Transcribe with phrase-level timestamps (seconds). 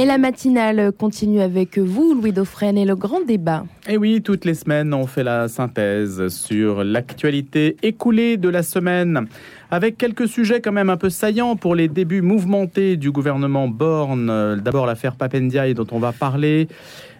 [0.00, 3.64] Et la matinale continue avec vous, Louis Dauphren, et le grand débat.
[3.88, 9.26] Et oui, toutes les semaines, on fait la synthèse sur l'actualité écoulée de la semaine,
[9.72, 14.60] avec quelques sujets quand même un peu saillants pour les débuts mouvementés du gouvernement Borne.
[14.62, 16.68] D'abord l'affaire Papendiaï dont on va parler.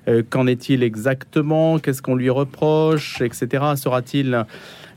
[0.07, 1.81] Euh, qu'en est-il exactement?
[1.81, 3.21] Qu'est-ce qu'on lui reproche?
[3.21, 3.49] Etc.
[3.75, 4.45] Sera-t-il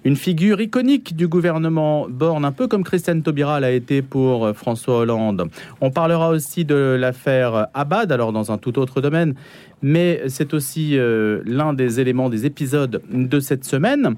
[0.04, 4.54] une figure iconique du gouvernement Borne, un peu comme Christiane Taubira l'a été pour euh,
[4.54, 5.50] François Hollande.
[5.80, 9.36] On parlera aussi de l'affaire Abad, alors dans un tout autre domaine,
[9.82, 14.16] mais c'est aussi euh, l'un des éléments des épisodes de cette semaine.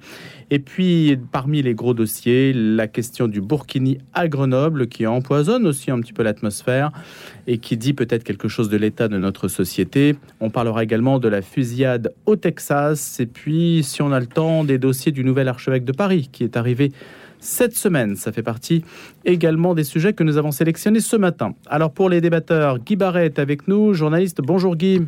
[0.51, 5.89] Et puis, parmi les gros dossiers, la question du Burkini à Grenoble, qui empoisonne aussi
[5.89, 6.91] un petit peu l'atmosphère
[7.47, 10.15] et qui dit peut-être quelque chose de l'état de notre société.
[10.39, 14.63] On parlera également de la fusillade au Texas, et puis, si on a le temps,
[14.63, 16.91] des dossiers du nouvel archevêque de Paris, qui est arrivé
[17.39, 18.15] cette semaine.
[18.15, 18.83] Ça fait partie
[19.25, 21.53] également des sujets que nous avons sélectionnés ce matin.
[21.67, 24.39] Alors pour les débatteurs, Guy Barret est avec nous, journaliste.
[24.41, 25.01] Bonjour Guy.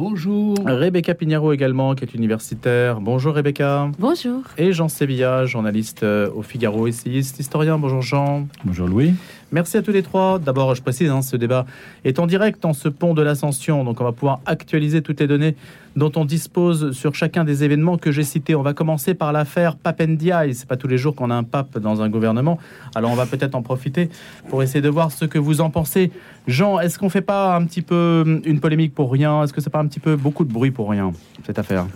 [0.00, 0.56] Bonjour.
[0.64, 3.02] Rebecca Pignaro également, qui est universitaire.
[3.02, 3.90] Bonjour Rebecca.
[3.98, 4.44] Bonjour.
[4.56, 7.76] Et Jean Sévilla, journaliste euh, au Figaro, essayiste, historien.
[7.76, 8.48] Bonjour Jean.
[8.64, 9.12] Bonjour Louis.
[9.52, 10.38] Merci à tous les trois.
[10.38, 11.66] D'abord, je précise, hein, ce débat
[12.04, 15.26] est en direct en ce pont de l'Ascension, donc on va pouvoir actualiser toutes les
[15.26, 15.54] données
[15.96, 18.54] dont on dispose sur chacun des événements que j'ai cités.
[18.54, 20.54] On va commencer par l'affaire Papendiaï.
[20.54, 22.58] C'est pas tous les jours qu'on a un pape dans un gouvernement,
[22.94, 24.10] alors on va peut-être en profiter
[24.48, 26.10] pour essayer de voir ce que vous en pensez.
[26.46, 29.42] Jean, est-ce qu'on fait pas un petit peu une polémique pour rien?
[29.42, 31.12] Est-ce que c'est pas un petit peu beaucoup de bruit pour rien
[31.44, 31.86] cette affaire?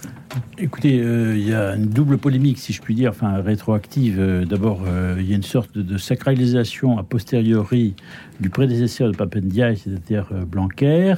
[0.59, 4.17] Écoutez, euh, il y a une double polémique, si je puis dire, enfin rétroactive.
[4.19, 7.95] Euh, d'abord, euh, il y a une sorte de, sacralisation a posteriori
[8.41, 11.15] du prédécesseur de Papendiaï, c'est-à-dire Blanquer,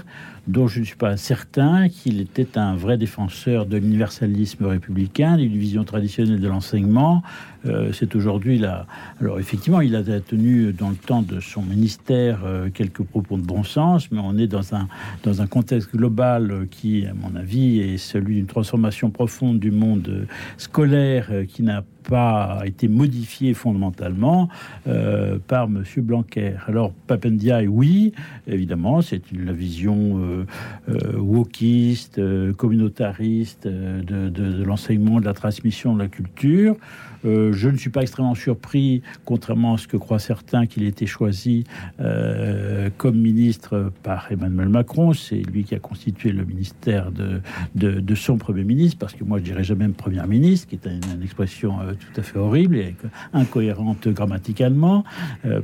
[0.46, 5.56] dont je ne suis pas certain qu'il était un vrai défenseur de l'universalisme républicain, d'une
[5.56, 7.22] vision traditionnelle de l'enseignement.
[7.66, 8.86] Euh, c'est aujourd'hui là.
[9.20, 13.42] Alors effectivement, il a tenu dans le temps de son ministère euh, quelques propos de
[13.42, 18.36] bon sens, mais on est dans un contexte global qui, à mon avis, est celui
[18.36, 24.48] d'une transformation profonde du monde scolaire euh, qui n'a pas été modifié fondamentalement
[24.86, 25.84] euh, par M.
[25.98, 26.52] Blanquer.
[26.66, 28.12] Alors, Papendiaï, oui,
[28.46, 30.46] évidemment, c'est la vision euh,
[30.88, 32.20] euh, wokiste,
[32.56, 36.76] communautariste de l'enseignement, de la transmission de la culture.
[37.24, 40.88] Euh, je ne suis pas extrêmement surpris, contrairement à ce que croient certains, qu'il ait
[40.88, 41.64] été choisi
[42.00, 45.12] euh, comme ministre par Emmanuel Macron.
[45.12, 47.40] C'est lui qui a constitué le ministère de,
[47.74, 51.22] de, son Premier ministre, parce que moi je dirais jamais Premier ministre, qui est une,
[51.22, 52.94] expression euh, tout à fait horrible et
[53.32, 55.04] incohérente grammaticalement.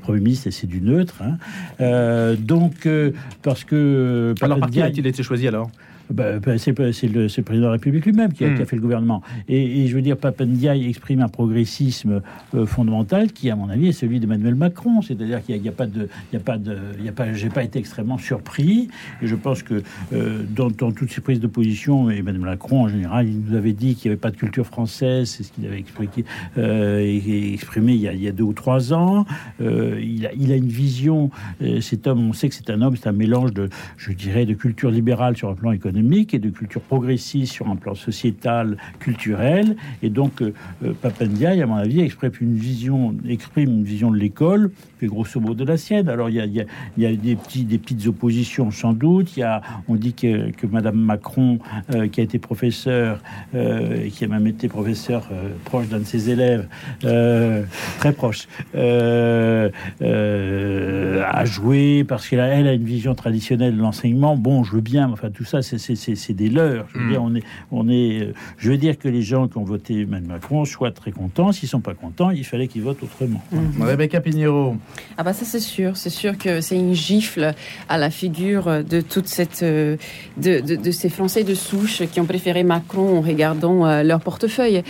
[0.03, 1.23] Premier ministre, c'est du neutre.
[1.23, 2.35] Hein.
[2.39, 2.89] donc,
[3.43, 4.35] parce que...
[4.41, 5.71] Alors par qui a-t-il été choisi alors?
[6.13, 8.65] Bah, bah, c'est le, le, président de la République lui-même qui, a hmm.
[8.67, 9.23] fait le gouvernement.
[9.49, 12.23] Et, je veux dire, Papendiaï exprime un progressisme
[12.55, 15.03] euh, fondamental qui, à mon avis, est celui d'Emmanuel Macron.
[15.03, 17.33] C'est-à-dire qu'il n'y a, pas de, il y a pas de, il y a pas,
[17.33, 18.89] j'ai pas été extrêmement surpris.
[19.23, 23.29] Et je pense que euh, dans, toutes ces prises de position, Emmanuel Macron, en général,
[23.29, 25.29] il nous avait dit qu'il n'y avait pas de culture française.
[25.31, 26.25] C'est ce qu'il avait expliqué,
[26.59, 29.25] euh, exprimé il y, a, il y, a, deux ou trois ans.
[29.61, 31.31] il, a, il a une vision.
[31.81, 34.55] cet homme, on sait que c'est un homme, c'est un mélange de, je dirais, de
[34.55, 36.02] culture libérale sur un plan économique
[36.33, 39.77] et de culture progressiste sur un plan sociétal, culturel.
[40.03, 40.53] Et donc, euh,
[40.85, 44.71] euh Papendiaï, à mon avis, exprime une vision, exprime une vision de l'école
[45.05, 46.09] est grosso modo la sienne.
[46.09, 46.41] Alors, il y
[47.07, 49.37] a, des, petits, des petites oppositions, sans doute.
[49.37, 51.59] Y a, on dit que, que Madame Macron,
[51.95, 53.21] euh, qui a été professeur,
[53.55, 55.29] euh, et qui a même été professeur
[55.65, 56.69] proche d'un de ses élèves,
[57.01, 59.71] très proche, a
[61.45, 64.37] joué parce qu'elle a, elle a une vision traditionnelle de l'enseignement.
[64.37, 66.87] Bon, je veux bien, enfin, tout ça, c'est c'est des leurs.
[66.93, 67.25] Je veux, dire, mm.
[67.25, 70.29] on est, on est, euh, je veux dire que les gens qui ont voté Emmanuel
[70.29, 71.53] Macron soient très contents.
[71.53, 73.43] S'ils sont pas contents, il fallait qu'ils votent autrement.
[73.53, 73.83] Mm.
[73.83, 74.77] Rebecca Pinheiro.
[75.17, 77.55] Ah bah ça c'est sûr, c'est sûr que c'est une gifle
[77.89, 79.97] à la figure de toute cette, euh,
[80.37, 84.83] de, de, ces Français de souche qui ont préféré Macron en regardant euh, leur portefeuille.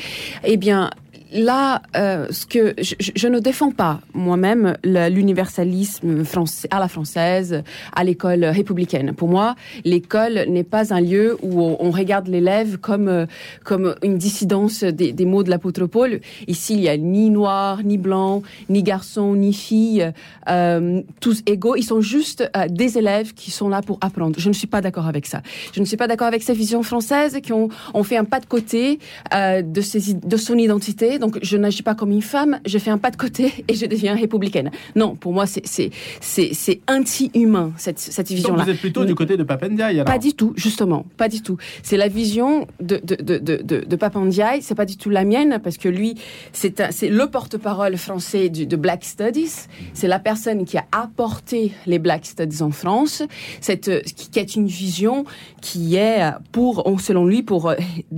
[0.44, 0.90] Eh bien,
[1.32, 6.24] là, euh, ce que je, je, ne défends pas moi-même l'universalisme
[6.70, 7.62] à la française,
[7.94, 9.12] à l'école républicaine.
[9.14, 13.26] Pour moi, l'école n'est pas un lieu où on, regarde l'élève comme euh,
[13.64, 16.20] comme une dissidence des, des mots de l'apôtre Paul.
[16.46, 20.12] Ici, il y a ni noir, ni blanc, ni garçon, ni fille,
[20.48, 21.76] euh, tous égaux.
[21.76, 24.38] Ils sont juste euh, des élèves qui sont là pour apprendre.
[24.38, 25.42] Je ne suis pas d'accord avec ça.
[25.72, 28.40] Je ne suis pas d'accord avec ces visions françaises qui ont, ont fait un pas
[28.40, 28.98] de côté
[29.34, 32.90] euh, de, ses, de son identité donc je n'agis pas comme une femme, je fais
[32.90, 34.72] un pas de côté et je deviens républicaine.
[34.96, 38.64] Non, pour moi, c'est anti-humain, cette, cette vision-là.
[38.64, 41.56] Vous êtes plutôt du côté de Papendiaï alors Pas du tout, justement, pas du tout.
[41.84, 45.60] C'est la vision de, de, de, de, de Papendiaï, c'est pas du tout la mienne,
[45.62, 46.16] parce que lui,
[46.52, 52.00] c'est le porte-parole français du, de Black Studies, c'est la personne qui a apporté les
[52.00, 53.22] Black Studies en France,
[53.60, 55.24] cette, qui est une vision
[55.60, 57.76] qui est, pour, selon lui, pour euh,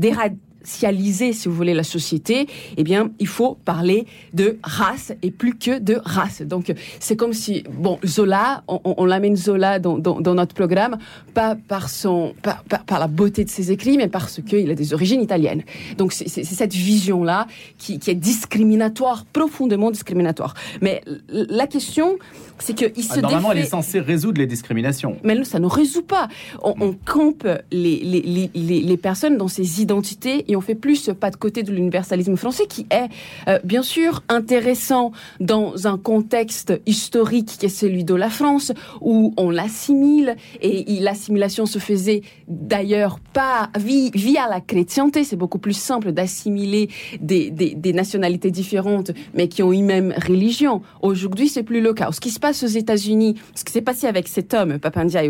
[0.64, 2.46] déradiquer si vous voulez, la société,
[2.76, 6.43] eh bien, il faut parler de race et plus que de race.
[6.43, 10.99] Donc, c'est comme si, bon, Zola, on, l'amène Zola dans, notre programme,
[11.32, 12.64] pas par son, par,
[12.99, 15.62] la beauté de ses écrits, mais parce qu'il a des origines italiennes.
[15.99, 17.46] Donc, c'est cette vision-là
[17.78, 20.55] qui, qui est discriminatoire, profondément discriminatoire.
[20.81, 22.17] Mais la question,
[22.59, 25.17] c'est qu'il se ah, Normalement, elle est censée résoudre les discriminations.
[25.25, 26.29] Mais ça ne résout pas.
[26.62, 31.11] On, on campe les, les, les, les, personnes dans ces identités et on fait plus
[31.19, 33.09] pas de côté de l'universalisme français qui est
[33.49, 39.35] euh, bien sûr intéressant dans un contexte historique qui est celui de la France où
[39.37, 45.25] on l'assimile et l'assimilation se faisait d'ailleurs pas via la chrétienté.
[45.25, 46.89] C'est beaucoup plus simple d'assimiler
[47.21, 50.83] des, des, des, nationalités différentes mais qui ont une même religion.
[51.03, 52.11] Aujourd'hui, c'est plus le cas.
[52.12, 55.23] Ce qui se passe aux États-Unis, ce qui s'est passé avec cet homme, Papandia,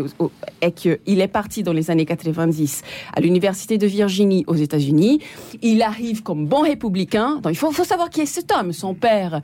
[0.59, 2.81] est qu'il est parti dans les années 90
[3.15, 5.21] à l'université de Virginie aux États-Unis.
[5.61, 7.39] Il arrive comme bon républicain.
[7.41, 8.73] Donc, il faut, savoir qui est cet homme.
[8.73, 9.39] Son père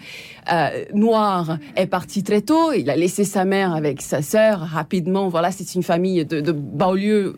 [0.52, 2.74] euh, noir est parti très tôt.
[2.74, 5.30] Il a laissé sa mère avec sa sœur rapidement.
[5.30, 7.38] Voilà, c'est une famille de, de banlieue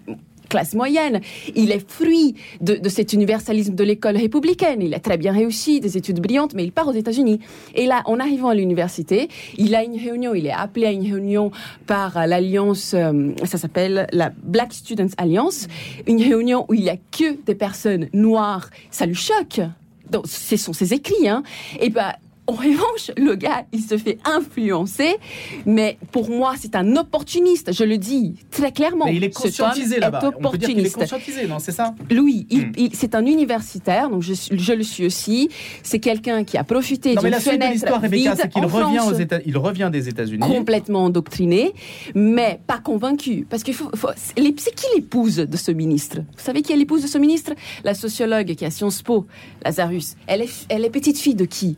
[0.54, 1.20] classe moyenne.
[1.56, 4.84] Il est fruit de, cet universalisme de l'école républicaine.
[4.84, 7.40] Il a très bien réussi, des études brillantes, mais il part aux États-Unis.
[7.74, 11.12] Et là, en arrivant à l'université, il a une réunion, il est appelé à une
[11.12, 11.50] réunion
[11.88, 15.68] par l'alliance, euh, ça s'appelle la Black Students Alliance,
[16.06, 18.70] une réunion où il n'y a que des personnes noires.
[18.92, 19.60] Ça lui choque.
[20.26, 21.42] ce sont ses écrits, hein.
[21.80, 22.12] Et ben,
[22.48, 25.16] en revanche, le gars, il se fait influencer,
[25.66, 29.06] mais pour moi, c'est un opportuniste, je le dis très clairement.
[29.06, 30.32] Mais il est conscientisé là-bas.
[30.44, 32.90] On peut dire qu'il est conscientisé, non C'est ça Louis, hmm.
[32.94, 35.50] c'est un universitaire, donc je, je, le suis aussi.
[35.84, 39.40] C'est quelqu'un qui a profité d'une fenêtre de l'histoire, Rebecca, c'est qu'il revient, aux États,
[39.46, 40.46] il revient des États-Unis.
[40.46, 41.74] Complètement endoctriné,
[42.14, 43.48] mais pas convaincu.
[43.50, 46.18] Parce faut, faut c'est qui l'épouse de ce ministre?
[46.18, 47.54] Vous savez qui est l'épouse de ce ministre?
[47.84, 49.28] La sociologue qui a Sciences Po,
[49.64, 50.16] Lazarus.
[50.28, 51.78] Elle est, elle est petite fille de qui?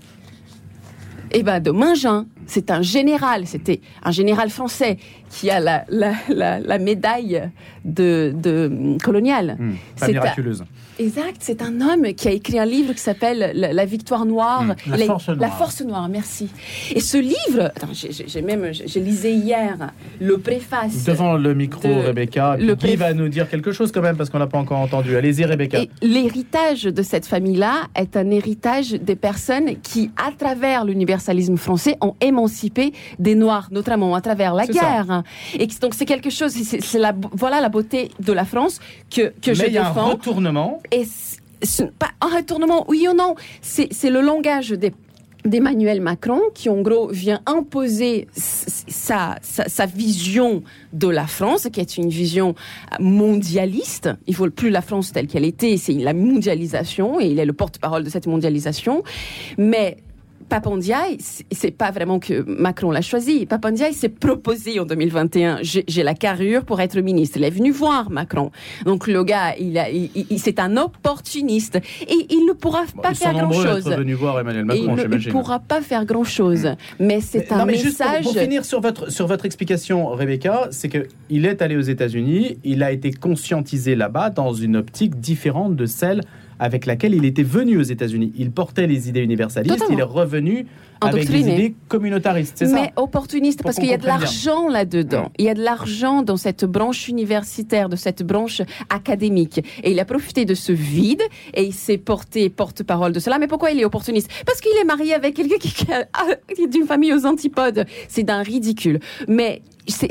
[1.35, 4.97] Eh ben, de Mingin, c'est un général, c'était un général français
[5.29, 7.49] qui a la, la, médaille
[7.83, 9.57] de, de coloniale.
[9.59, 10.63] Hmm, c'est miraculeuse.
[10.97, 14.63] Exact, c'est un homme qui a écrit un livre qui s'appelle la, Victoire Noire.
[14.63, 15.39] Hmm, la, force Noire.
[15.39, 16.49] La Force Noire, merci.
[16.93, 21.03] Et ce livre, j'ai même, j'ai lisé hier le préface.
[21.03, 24.39] Devant le micro, Rebecca, le qui va nous dire quelque chose quand même parce qu'on
[24.39, 25.15] n'a pas encore entendu.
[25.17, 25.79] Allez-y, Rebecca.
[26.01, 32.15] L'héritage de cette famille-là est un héritage des personnes qui, à travers l'universalisme français, ont
[32.21, 35.23] émancipé des Noirs, notamment à travers la guerre.
[35.59, 38.79] Et donc c'est quelque chose, c'est la, voilà la beauté de la France
[39.13, 39.61] que, que je défends.
[39.61, 40.81] Mais il y a un retournement.
[40.91, 41.05] Et
[41.99, 44.75] pas un retournement, oui ou non, c'est le langage
[45.45, 51.97] d'Emmanuel Macron qui en gros vient imposer sa, sa, vision de la France, qui est
[51.97, 52.55] une vision
[52.99, 54.09] mondialiste.
[54.27, 57.45] Il ne faut plus la France telle qu'elle était, c'est la mondialisation, et il est
[57.45, 59.03] le porte-parole de cette mondialisation.
[59.57, 59.97] Mais
[60.49, 63.45] Papandiaï, c'est pas vraiment que Macron l'a choisi.
[63.45, 65.59] Papandiaï s'est proposé en 2021.
[65.61, 67.37] J'ai la carrure pour être ministre.
[67.37, 68.51] Il est venu voir Macron.
[68.85, 69.81] Donc le gars, il,
[70.29, 73.85] il, c'est un opportuniste et il ne pourra pas faire grand chose.
[73.85, 76.69] Venu voir Emmanuel Macron, il ne pourra pas faire grand chose.
[76.99, 78.23] Mais c'est un message.
[78.23, 82.57] pour, finir sur votre sur votre explication, Rebecca, c'est que il est allé aux États-Unis.
[82.63, 86.21] Il a été conscientisé là-bas dans une optique différente de celle
[86.59, 88.33] avec laquelle il était venu aux États-Unis.
[88.37, 90.65] Il portait les idées universalistes, il est revenu
[91.01, 95.31] avec des idées communautaristes, c'est ça Mais opportuniste, parce qu'il y a de l'argent là-dedans.
[95.37, 99.61] Il y a de l'argent dans cette branche universitaire, de cette branche académique.
[99.83, 101.21] Et il a profité de ce vide
[101.53, 103.39] et il s'est porté porte-parole de cela.
[103.39, 104.31] Mais pourquoi il est opportuniste?
[104.45, 105.73] Parce qu'il est marié avec quelqu'un qui,
[106.55, 107.85] qui est d'une famille aux antipodes.
[108.07, 108.99] C'est d'un ridicule.
[109.27, 110.07] Mais c'est,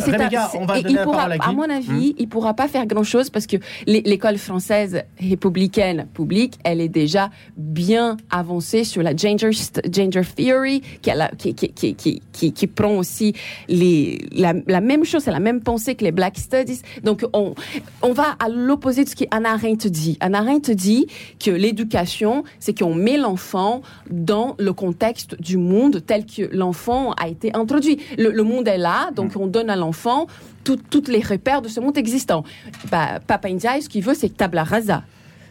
[0.87, 2.17] il pourra, à, mon avis, hmm.
[2.19, 7.31] il pourra pas faire grand chose parce que l'école française républicaine publique, elle est déjà
[7.57, 9.51] bien avancée sur la gender,
[9.91, 13.35] gender theory, qui, a qui, qui, qui, qui, prend aussi
[13.69, 16.83] les, la, la même chose, c'est la même pensée que les Black Studies.
[17.03, 17.55] Donc, on,
[18.03, 20.17] on va à l'opposé de ce qu'Anna Arendt dit.
[20.21, 21.07] Anna Arendt dit
[21.45, 27.29] que l'éducation, c'est qu'on met l'enfant dans le contexte du monde tel que l'enfant a
[27.29, 27.99] été introduit.
[28.19, 29.41] Le, le monde est là, donc hmm.
[29.41, 30.27] on donne à l'enfant
[30.65, 32.43] toutes les repères de ce monde existant.
[32.91, 35.03] Bah, Papa India, ce qu'il veut, c'est tabla rasa.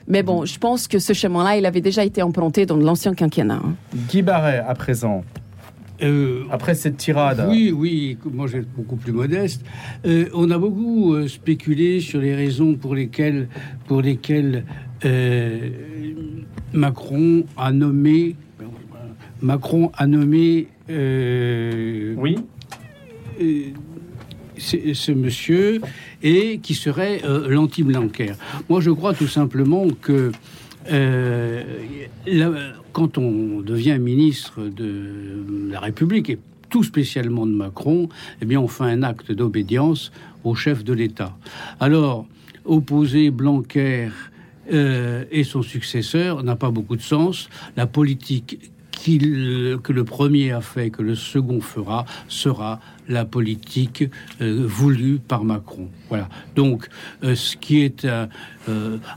[0.08, 3.62] Mais bon, je pense que ce chemin-là, il avait déjà été emprunté dans l'ancien quinquennat.
[3.64, 3.76] hein.
[4.10, 5.24] Guy Barret, à présent,
[6.02, 7.46] Euh, après cette tirade.
[7.48, 9.64] Oui, oui, moi être beaucoup plus modeste.
[10.06, 13.48] Euh, on a beaucoup euh, spéculé sur les raisons pour lesquelles,
[13.88, 14.66] pour lesquelles
[15.06, 15.70] euh,
[16.74, 18.36] Macron a nommé,
[19.42, 22.38] Macron a nommé euh, Oui.
[24.64, 25.82] Ce, monsieur
[26.22, 28.34] et qui serait euh, l'anti-Blanquer.
[28.70, 30.32] Moi, je crois tout simplement que
[30.92, 31.64] euh,
[32.92, 36.40] quand on devient ministre de la République et
[36.70, 38.10] tout spécialement de Macron,
[38.42, 40.12] eh bien, on fait un acte d'obédience
[40.44, 41.38] au chef de l'État.
[41.80, 42.26] Alors,
[42.66, 44.10] opposer Blanquer
[44.72, 47.50] euh, et son successeur n'a pas beaucoup de sens.
[47.76, 48.72] La politique
[49.04, 54.04] que le premier a fait, que le second fera, sera la politique
[54.42, 55.90] euh, voulue par Macron.
[56.10, 56.30] Voilà.
[56.56, 56.88] Donc,
[57.24, 58.28] euh, ce qui est, euh,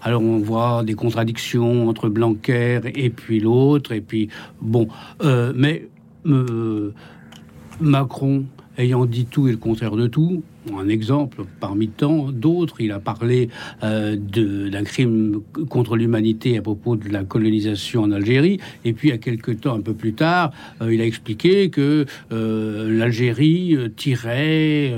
[0.03, 4.29] alors on voit des contradictions entre Blanquer et puis l'autre, et puis
[4.61, 4.89] bon,
[5.55, 5.89] mais
[7.81, 8.45] Macron
[8.79, 10.43] ayant dit tout et le contraire de tout.
[10.75, 13.49] Un exemple parmi tant d'autres, il a parlé
[13.83, 18.59] euh, d'un crime contre l'humanité à propos de la colonisation en Algérie.
[18.85, 22.99] Et puis, à quelques temps, un peu plus tard, euh, il a expliqué que euh,
[22.99, 24.93] l'Algérie euh, tirait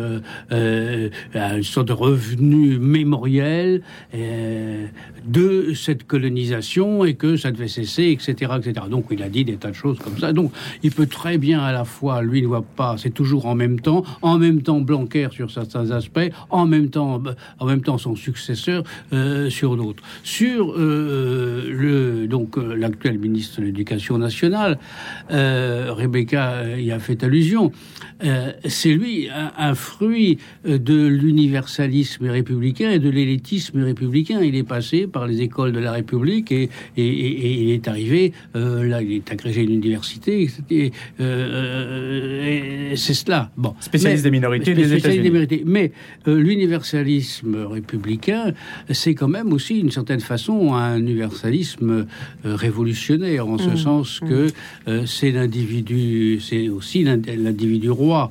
[0.51, 3.83] une sorte de revenu mémoriel
[5.27, 8.87] de cette colonisation et que ça devait cesser, etc., etc.
[8.91, 10.33] Donc, il a dit des tas de choses comme ça.
[10.33, 13.55] Donc, il peut très bien à la fois, lui ne voit pas, c'est toujours en
[13.55, 17.23] même temps, en même temps Blanquer sur certains aspects, en même temps,
[17.59, 20.03] en même temps son successeur euh, sur d'autres.
[20.23, 24.79] Sur euh, le donc euh, l'actuel ministre de l'Éducation nationale,
[25.31, 27.73] euh, Rebecca y a fait allusion.
[28.67, 34.41] C'est lui un, un fruit de l'universalisme républicain et de l'élitisme républicain.
[34.43, 37.87] Il est passé par les écoles de la République et, et, et- et il est
[37.89, 40.49] arrivé là, il est agrégé à l'université.
[40.71, 43.51] et, et c'est cela.
[43.57, 45.31] Bon, Spécialiste Mais- des minorités des spécialiste États-Unis.
[45.65, 45.93] Mais
[46.27, 48.53] euh, l'universalisme républicain,
[48.91, 51.91] c'est quand même aussi, d'une certaine façon, un universalisme
[52.45, 54.49] euh, révolutionnaire, en ce sens que
[54.89, 58.31] euh, c'est l'individu, c'est aussi l'indi- l'individu roi,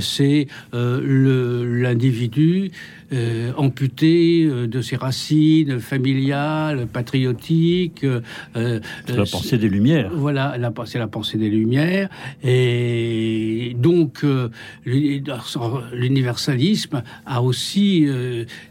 [0.00, 2.70] c'est l'individu
[3.12, 8.04] euh, amputé euh, de ses racines familiales, patriotiques.
[8.04, 8.20] euh,
[9.06, 10.10] C'est la euh, pensée des Lumières.
[10.14, 12.08] voilà, c'est la pensée des Lumières.
[12.42, 14.24] Et donc,
[14.84, 15.22] l'uni-
[15.92, 18.06] l'universalisme a aussi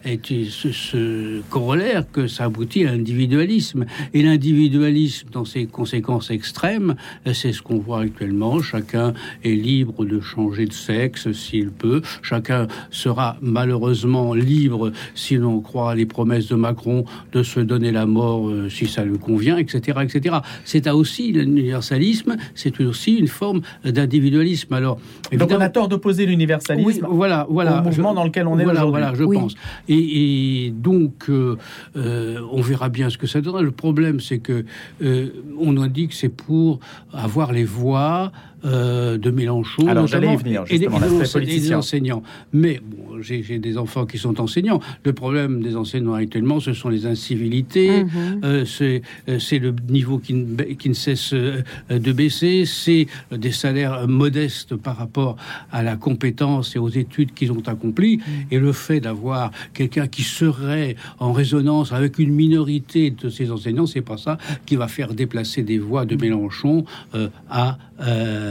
[0.05, 3.85] été ce, ce corollaire que ça aboutit à l'individualisme.
[4.13, 6.95] Et l'individualisme, dans ses conséquences extrêmes,
[7.33, 8.61] c'est ce qu'on voit actuellement.
[8.61, 12.01] Chacun est libre de changer de sexe s'il peut.
[12.21, 18.05] Chacun sera malheureusement libre, si l'on croit les promesses de Macron, de se donner la
[18.05, 20.37] mort euh, si ça lui convient, etc., etc.
[20.65, 24.73] C'est à aussi l'universalisme, c'est aussi une forme d'individualisme.
[24.73, 24.97] Alors,
[25.31, 27.79] Donc on a tort d'opposer l'universalisme oui, voilà, voilà.
[27.81, 29.01] au mouvement Je- dans lequel on est voilà, aujourd'hui.
[29.01, 29.37] Voilà, je Oui.
[29.37, 29.55] pense.
[29.87, 31.57] Et, et donc, euh,
[31.95, 33.61] euh, on verra bien ce que ça donnera.
[33.61, 34.65] Le problème, c'est que
[35.03, 35.27] euh,
[35.59, 36.79] on a dit que c'est pour
[37.13, 38.31] avoir les voix
[38.65, 39.87] euh, de Mélenchon.
[39.87, 42.23] Alors, j'allais y venir, et des- justement, et des et des enseignants.
[42.53, 44.79] Mais bon, j'ai des enfants qui sont enseignants.
[45.03, 48.03] Le problème des enseignants actuellement, ce sont les incivilités.
[48.03, 48.41] Mhm.
[48.43, 53.07] Euh, c'est euh, c'est le niveau qui ne, ba- qui ne cesse de baisser, c'est
[53.31, 55.35] des salaires modestes par rapport
[55.71, 58.19] à la compétence et aux études qu'ils ont accomplies,
[58.51, 63.85] et le fait d'avoir quelqu'un qui serait en résonance avec une minorité de ces enseignants,
[63.85, 66.85] c'est pas ça qui va faire déplacer des voix de Mélenchon
[67.15, 68.48] euh, à euh,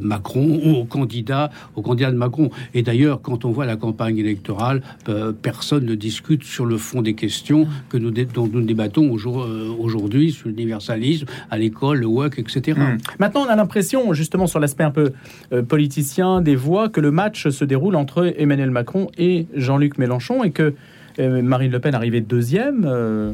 [0.00, 2.50] Macron ou au candidat, au candidat de Macron.
[2.74, 7.02] Et d'ailleurs, quand on voit la campagne électorale, euh, personne ne discute sur le fond
[7.02, 12.38] des questions que nous dont nous débattons euh, aujourd'hui sur l'universalisme, à l'école, le WAC,
[12.38, 12.78] etc.
[12.78, 12.98] Hmm.
[13.18, 15.12] Maintenant, on a l'impression, justement, sur l'aspect un peu
[15.52, 20.44] euh, politicien des voix, que le match se déroule entre Emmanuel Macron et Jean-Luc Mélenchon
[20.44, 20.74] et que
[21.18, 23.32] euh, Marine Le Pen, arrivée deuxième, euh,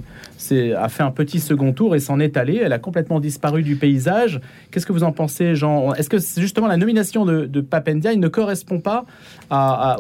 [0.76, 2.60] a fait un petit second tour et s'en est allée.
[2.62, 4.40] Elle a complètement disparu du paysage.
[4.70, 5.92] Qu'est-ce que vous en pensez, Jean?
[5.94, 9.04] Est-ce que justement la nomination de, de Papendia ne correspond pas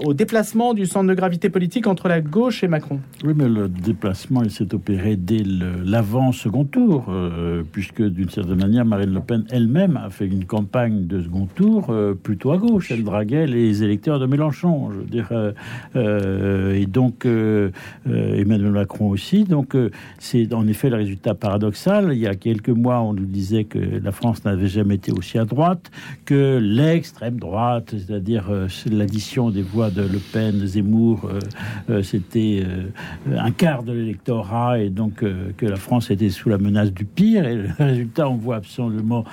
[0.04, 3.68] au déplacement du centre de gravité politique entre la gauche et Macron Oui, mais le
[3.68, 5.42] déplacement, il s'est opéré dès
[5.84, 11.06] l'avant-second tour, euh, puisque d'une certaine manière, Marine Le Pen elle-même a fait une campagne
[11.06, 12.90] de second tour euh, plutôt à gauche.
[12.90, 15.28] Elle draguait les électeurs de Mélenchon, je veux dire.
[15.96, 17.26] euh, et donc,
[18.06, 19.44] Emmanuel Macron aussi.
[19.44, 19.76] Donc
[20.18, 22.10] c'est en effet le résultat paradoxal.
[22.12, 25.38] Il y a quelques mois, on nous disait que la France n'avait jamais été aussi
[25.38, 25.90] à droite,
[26.24, 28.50] que l'extrême droite, c'est-à-dire
[28.90, 31.28] l'addition des voix de Le Pen, Zemmour,
[32.02, 32.64] c'était
[33.30, 35.24] un quart de l'électorat et donc
[35.56, 37.46] que la France était sous la menace du pire.
[37.46, 39.24] Et le résultat, on voit absolument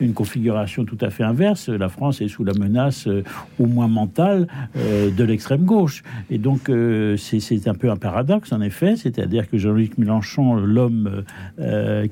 [0.00, 1.68] une configuration tout à fait inverse.
[1.68, 3.22] La France est sous la menace, euh,
[3.58, 6.02] au moins mentale, euh, de l'extrême gauche.
[6.30, 8.96] Et donc, euh, c'est un peu un paradoxe, en effet.
[8.96, 11.22] C'est-à-dire que Jean-Luc Mélenchon, l'homme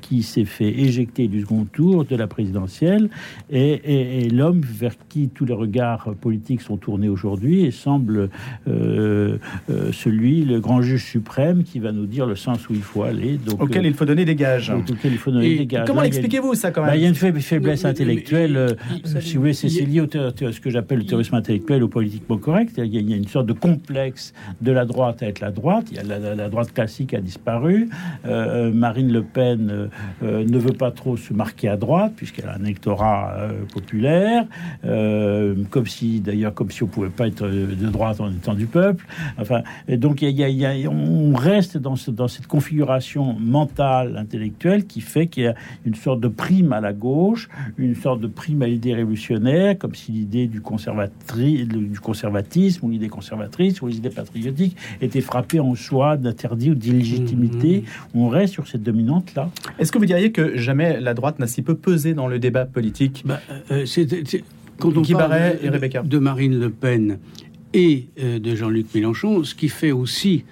[0.01, 3.09] qui s'est fait éjecter du second tour de la présidentielle,
[3.51, 8.29] est, l'homme vers qui tous les regards politiques sont tournés aujourd'hui et semble
[8.65, 13.37] celui, le grand juge suprême, qui va nous dire le sens où il faut aller.
[13.37, 14.71] Donc, auquel il faut donner des gages.
[14.71, 15.87] Auquel il faut donner des gages.
[15.87, 18.75] Comment expliquez-vous ça quand même bah, Il y a une faiblesse intellectuelle.
[19.19, 20.07] si vous voulez, c'est lié au
[20.51, 22.73] ce que j'appelle le terrorisme intellectuel ou politiquement correct.
[22.77, 25.87] Il y a une sorte de complexe de la droite à être la droite.
[25.91, 27.89] Il y a la, droite classique a disparu.
[28.25, 29.87] Euh, Marine Le Pen euh,
[30.23, 33.37] euh, ne veut pas trop se marquer à droite puisqu'elle a un électorat
[33.73, 34.45] populaire,
[35.69, 39.05] comme si d'ailleurs comme si on pouvait pas être de droite en étant du peuple.
[39.37, 45.27] Enfin, donc il y, a, on reste dans, dans cette configuration mentale, intellectuelle qui fait
[45.27, 48.67] qu'il y a une sorte de prime à la gauche, une sorte de prime à
[48.67, 54.77] l'idée révolutionnaire, comme si l'idée du, du conservatisme ou l'idée conservatrice ou les idées patriotiques
[55.01, 57.83] était frappée en soi d'interdit ou d'illégitimité.
[57.83, 58.19] Mmh.
[58.19, 59.49] On reste sur cette dominante-là.
[59.79, 62.65] Est-ce que vous diriez que jamais la droite n'a si peu pesé dans le débat
[62.65, 63.23] politique?
[63.25, 63.39] Bah,
[63.71, 63.85] euh,
[64.79, 66.01] Quand on parle de, et Rebecca.
[66.03, 67.19] de Marine Le Pen
[67.73, 70.43] et euh, de Jean-Luc Mélenchon, ce qui fait aussi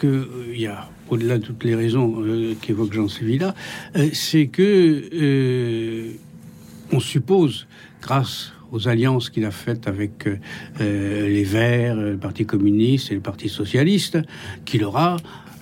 [0.00, 2.16] qu'il euh, y a au-delà de toutes les raisons
[2.60, 3.54] qu'évoque Jean Sévilla,
[4.12, 6.10] c'est que
[6.92, 7.66] on suppose,
[8.00, 10.38] grâce aux alliances qu'il a faites avec euh,
[10.80, 14.18] euh, les Verts, le Parti communiste et le Parti socialiste,
[14.64, 15.16] qu'il aura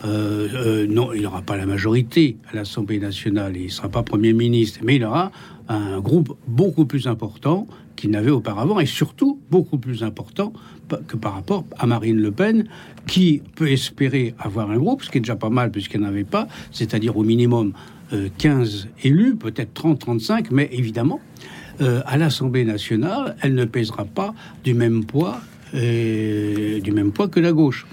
[0.04, 4.34] euh, non, il n'aura pas la majorité à l'Assemblée nationale, il ne sera pas Premier
[4.34, 5.32] ministre, mais il aura
[5.68, 7.66] un groupe beaucoup plus important
[7.97, 10.53] qu'il n'avait auparavant, et surtout beaucoup plus important
[11.09, 12.67] que par rapport à Marine Le Pen,
[13.07, 16.47] qui peut espérer avoir un groupe, ce qui est déjà pas mal puisqu'elle n'avait pas,
[16.73, 17.73] c'est-à-dire au minimum
[18.39, 21.21] 15 élus, peut-être 30, 35, mais évidemment,
[21.81, 24.33] euh, à l'Assemblée nationale, elle ne pèsera pas
[24.63, 25.41] du même poids,
[25.75, 27.87] euh, du même poids que la gauche.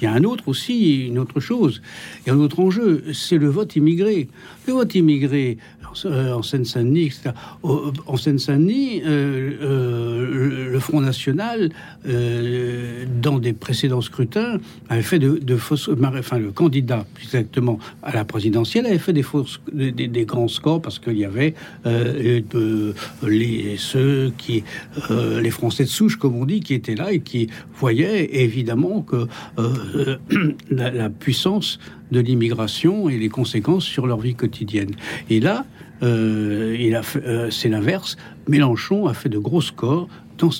[0.00, 1.80] Il y a un autre aussi, une autre chose,
[2.20, 4.28] il y a un autre enjeu, c'est le vote immigré.
[4.66, 5.58] Le vote immigré,
[6.06, 7.30] euh, en Seine-Saint-Denis, etc.
[7.62, 11.70] En Seine-Saint-Denis, euh, euh, le Front National,
[12.04, 15.88] dans des précédents scrutins, avait fait de, fausses.
[15.88, 20.98] Enfin, le candidat, exactement, à la présidentielle, avait fait des, fausses, des, grands scores parce
[20.98, 24.64] qu'il y avait les, ceux qui.
[25.10, 29.26] les Français de souche, comme on dit, qui étaient là et qui voyaient évidemment que
[30.70, 31.78] la puissance
[32.10, 34.90] de l'immigration et les conséquences sur leur vie quotidienne.
[35.30, 35.64] Et là,
[36.02, 38.16] euh, euh, c'est l'inverse.
[38.48, 40.08] Mélenchon a fait de gros scores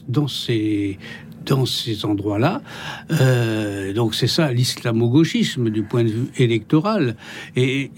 [0.08, 0.98] dans, ces
[1.46, 2.62] dans ces endroits-là.
[3.10, 7.16] Euh, donc c'est ça l'islamo-gauchisme du point de vue électoral.
[7.56, 7.90] Et,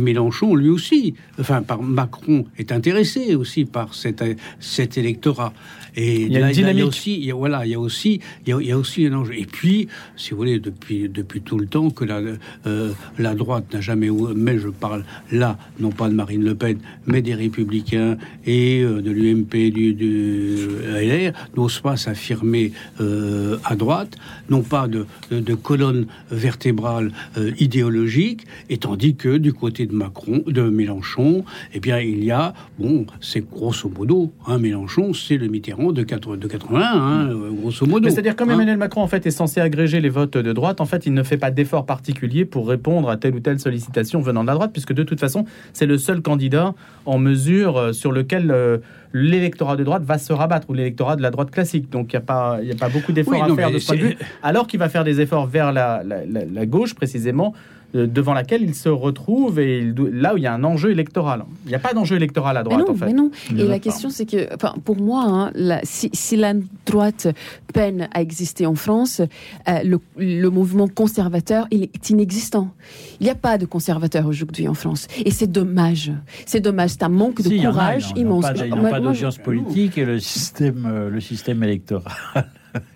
[0.00, 5.52] Mélenchon, lui aussi, enfin par Macron, est intéressé aussi par cet électorat.
[6.00, 7.80] Et il y a, il y a aussi, il y a, voilà, il y a
[7.80, 9.34] aussi, il y a, aussi un enjeu.
[9.36, 12.20] Et puis, si vous voulez, depuis depuis tout le temps que la
[12.68, 16.78] euh, la droite n'a jamais, mais je parle là, non pas de Marine Le Pen,
[17.06, 23.74] mais des Républicains et euh, de l'UMP, du, du LR, n'ose pas s'affirmer euh, à
[23.74, 24.16] droite,
[24.50, 27.10] non pas de, de, colonne vertébrale
[27.58, 32.54] idéologique, et tandis que du côté de Macron, de Mélenchon, eh bien, il y a,
[32.78, 37.28] bon, c'est grosso modo, hein, Mélenchon, c'est le Mitterrand de, 81, hein,
[37.60, 38.08] grosso modo.
[38.08, 38.54] C'est-à-dire, comme hein.
[38.54, 41.22] Emmanuel Macron en fait est censé agréger les votes de droite, en fait, il ne
[41.22, 44.72] fait pas d'effort particulier pour répondre à telle ou telle sollicitation venant de la droite,
[44.72, 46.74] puisque de toute façon, c'est le seul candidat
[47.06, 48.78] en mesure euh, sur lequel euh,
[49.12, 51.90] l'électorat de droite va se rabattre, ou l'électorat de la droite classique.
[51.90, 54.00] Donc, il n'y a, pas, a pas beaucoup d'efforts à faire de ce point de
[54.00, 57.54] vue, alors qu'il va faire des efforts vers la, la gauche, précisément
[57.94, 61.44] devant laquelle il se retrouve et là où il y a un enjeu électoral.
[61.64, 63.06] Il n'y a pas d'enjeu électoral à droite, en fait.
[63.06, 63.30] Mais non.
[63.56, 66.54] Et la question, c'est que, enfin, pour moi, hein, si, la
[66.86, 67.28] droite
[67.72, 69.20] peine à exister en France,
[69.68, 72.72] euh, le, mouvement conservateur il est inexistant.
[73.20, 75.06] Il n'y a pas de conservateur aujourd'hui en France.
[75.24, 76.12] Et c'est dommage.
[76.46, 76.90] C'est dommage.
[76.90, 78.46] C'est un manque de courage immense.
[78.56, 82.12] Il n'y a pas, d'audience politique et le système, euh, le système électoral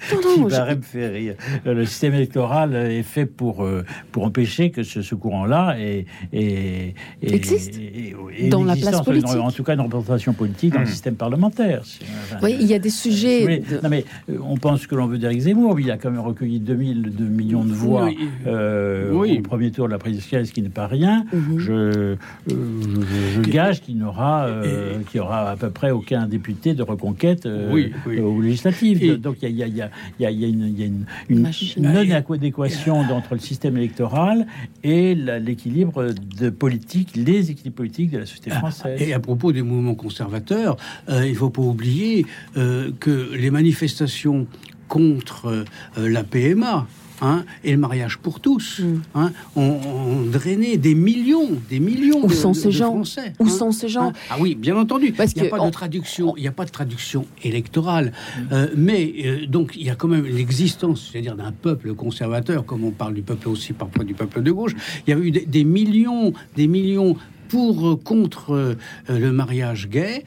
[0.08, 1.34] qui va me faire rire.
[1.64, 6.94] Le système électoral est fait pour, euh, pour empêcher que ce, ce courant-là et, et,
[7.22, 7.80] existe
[8.48, 9.36] dans la place politique.
[9.36, 10.88] En, tout cas, une représentation politique dans le hmm.
[10.88, 11.82] système parlementaire.
[12.42, 13.62] oui, il y a des sujets.
[13.82, 15.80] Non, mais euh, on pense que l'on veut d'Éric Zemmour.
[15.80, 18.08] Il a quand même recueilli 2000 2 millions de voix
[18.46, 21.24] euh, au premier tour de la présidentielle, ce qui n'est pas rien.
[21.32, 21.58] Mhm.
[21.58, 22.16] Je,
[22.48, 24.48] je, gage qu'il n'aura
[25.10, 29.20] qu'il y aura à peu près aucun député de reconquête au législatif.
[29.20, 31.06] Donc il y a, y a il y a, une,
[31.78, 34.46] non-adéquation entre le système électoral
[34.82, 39.00] et l'équilibre de politique, les équilibres politiques de la société ah, française.
[39.00, 40.76] Et à propos des mouvements conservateurs,
[41.08, 44.46] euh, il ne faut pas oublier euh, que les manifestations
[44.88, 45.64] contre euh,
[45.96, 46.86] la PMA,
[47.22, 49.02] Hein, et le mariage pour tous mm.
[49.14, 49.78] hein, ont,
[50.26, 53.32] drainé des millions, des millions de, sont ces gens Français.
[53.38, 53.48] Où hein.
[53.48, 55.12] sont ces gens Ah oui, bien entendu.
[55.12, 58.40] Parce il n'y a pas de traduction, il n'y a pas de traduction électorale, mm.
[58.52, 62.82] euh, mais euh, donc il y a quand même l'existence, c'est-à-dire d'un peuple conservateur, comme
[62.82, 64.72] on parle du peuple aussi parfois du peuple de gauche.
[65.06, 67.16] Il y a eu des, millions, des millions
[67.48, 68.76] pour euh, contre
[69.08, 70.24] le mariage gay.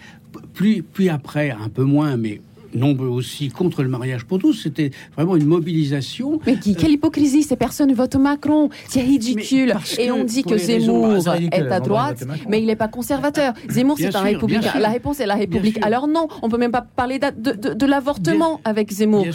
[0.53, 2.39] Puis, puis après, un peu moins, mais
[2.75, 4.53] nombreux aussi contre le mariage pour tous.
[4.53, 6.39] C'était vraiment une mobilisation.
[6.45, 8.69] Mais quelle hypocrisie Ces personnes votent Macron.
[8.87, 9.73] C'est ridicule.
[9.99, 11.15] Et on dit que Zemmour
[11.51, 13.53] est à droite, mais il n'est pas conservateur.
[13.69, 14.79] Zemmour, c'est un républicain.
[14.79, 15.79] La réponse est la République.
[15.83, 19.25] Alors non, on peut même pas parler de, de, l'avortement avec Zemmour.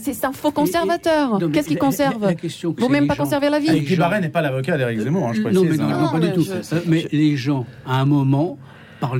[0.00, 1.38] C'est un faux conservateur.
[1.52, 2.34] Qu'est-ce qu'il conserve
[2.78, 3.80] Vous même pas conserver la vie.
[3.80, 5.60] Guy Barret n'est pas l'avocat d'Éric Zemmour, hein, je précise.
[5.60, 6.46] Non, mais non, pas du tout.
[6.86, 8.58] Mais les gens, à un moment,
[9.00, 9.16] par,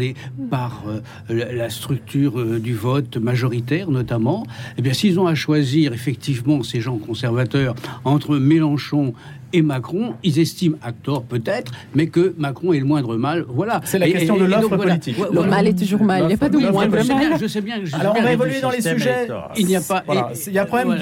[0.50, 4.46] par euh, la, structure euh, du vote majoritaire notamment,
[4.78, 9.14] eh bien s'ils ont à choisir effectivement ces gens conservateurs entre Mélenchon
[9.52, 13.44] et Macron, ils estiment à tort peut-être, mais que Macron est le moindre mal.
[13.48, 13.80] Voilà.
[13.84, 15.16] C'est la question de l'offre politique.
[15.18, 16.22] Le mal est toujours mal.
[16.22, 17.38] Il n'y a pas de moindre mal.
[17.40, 17.76] Je sais bien.
[17.92, 19.28] Alors on va évoluer dans les sujets.
[19.56, 20.04] Il n'y a pas.
[20.46, 20.98] Il y a un problème.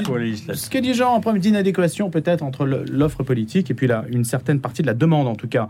[0.55, 4.25] Ce qui est déjà un problème d'inadéquation peut-être entre l'offre politique et puis là une
[4.25, 5.69] certaine partie de la demande en tout cas.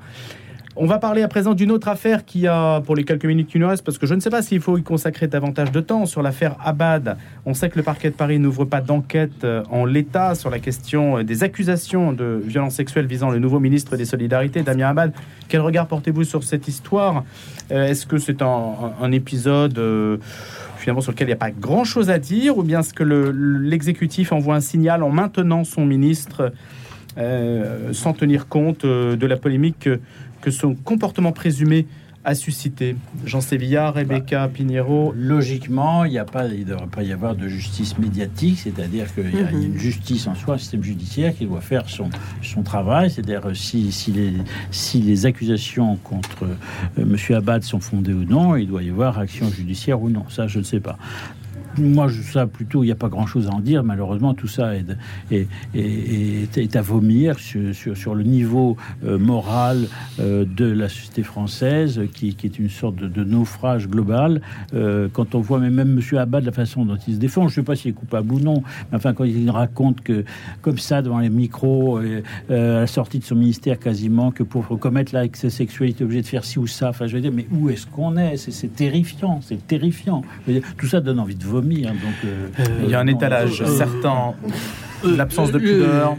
[0.81, 3.59] On va parler à présent d'une autre affaire qui a, pour les quelques minutes qui
[3.59, 6.07] nous restent, parce que je ne sais pas s'il faut y consacrer davantage de temps,
[6.07, 7.17] sur l'affaire Abad.
[7.47, 10.61] On sait que le parquet de Paris n'ouvre pas d'enquête euh, en l'état sur la
[10.61, 15.13] question euh, des accusations de violences sexuelles visant le nouveau ministre des Solidarités, Damien Abad.
[15.49, 17.25] Quel regard portez-vous sur cette histoire?
[17.73, 19.81] Euh, Est-ce que c'est un, épisode
[20.77, 24.31] finalement sur lequel il n'y a pas grand-chose à dire, ou bien est-ce que l'exécutif
[24.31, 26.53] envoie un signal en maintenant son ministre
[27.93, 29.89] sans tenir compte de la polémique
[30.41, 31.87] que son comportement présumé
[32.25, 36.89] a suscité Jean Sévillard, Rebecca bah, Pinheiro Logiquement, il, y a pas, il ne devrait
[36.89, 39.63] pas y avoir de justice médiatique, c'est-à-dire qu'il y, a mhm.
[39.63, 42.11] une justice en soi, un système judiciaire qui doit faire son,
[42.43, 44.33] son travail, c'est-à-dire si, si, les,
[44.71, 47.17] si les accusations contre euh, M.
[47.37, 50.25] Abad sont fondées ou non, il doit y avoir action judiciaire ou non.
[50.29, 50.99] Ça, je ne sais pas
[51.79, 53.83] moi, je, ça plutôt, il n'y a pas grand-chose à en dire.
[53.85, 59.87] Malheureusement, tout ça est, est, à vomir sur, sur, le niveau euh, moral
[60.21, 64.41] euh, de la société française, qui, qui, est une sorte de, naufrage global.
[64.75, 66.01] Euh, quand on voit même, même.
[66.19, 68.63] Abad, la façon dont il se défend, je sais pas s'il est coupable ou non,
[68.91, 70.25] mais enfin, quand il raconte que,
[70.63, 72.03] comme ça, devant les micros, à
[72.49, 76.59] la sortie de son ministère, quasiment, que pour commettre l'acte sexualité, obligé de faire ci
[76.59, 76.89] ou ça.
[76.91, 80.23] Enfin, je veux dire, mais où est-ce qu'on est, C'est terrifiant, c'est terrifiant.
[80.77, 81.68] tout ça donne envie de vomir.
[81.77, 82.49] Hein, donc, euh,
[82.85, 84.35] il y a un étalage euh, certain,
[85.05, 86.17] euh, l'absence de pudeur.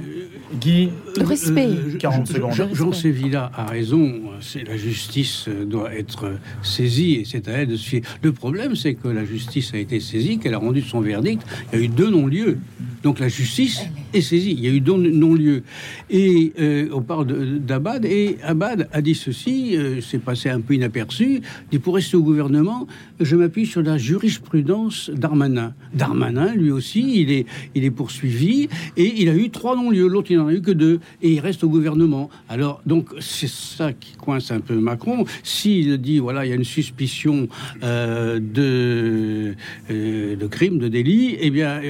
[0.59, 1.69] Guy, le respect.
[1.99, 2.53] 40 secondes.
[2.53, 4.11] Jean, Jean Sévilla a raison.
[4.41, 6.31] C'est la justice doit être
[6.63, 8.07] saisie et c'est à elle de suivre.
[8.23, 11.43] Le problème, c'est que la justice a été saisie, qu'elle a rendu son verdict.
[11.71, 12.57] Il y a eu deux non-lieux.
[13.03, 13.81] Donc la justice
[14.11, 14.53] est saisie.
[14.57, 15.61] Il y a eu deux non-lieux.
[16.09, 16.51] Et
[16.91, 17.27] on parle
[17.59, 19.77] d'Abad et Abad a dit ceci.
[20.01, 21.41] c'est passé un peu inaperçu.
[21.65, 22.87] Il dit pour rester au gouvernement,
[23.19, 25.73] je m'appuie sur la jurisprudence d'Armanin.
[25.93, 30.07] Darmanin, lui aussi, il est, il est poursuivi et il a eu trois non-lieux.
[30.07, 32.29] L'autre, il n'en a eu que deux et il reste au gouvernement.
[32.47, 35.25] Alors, donc, c'est ça qui coince un peu Macron.
[35.43, 37.47] S'il dit, voilà, il y a une suspicion
[37.83, 39.55] euh, de,
[39.91, 41.81] euh, de crime, de délit, eh bien,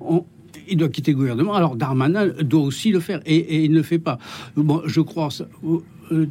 [0.00, 0.24] on,
[0.68, 1.54] il doit quitter le gouvernement.
[1.54, 4.18] Alors Darmanin doit aussi le faire et, il ne le fait pas.
[4.56, 5.28] Bon, je crois
[6.12, 6.26] euh,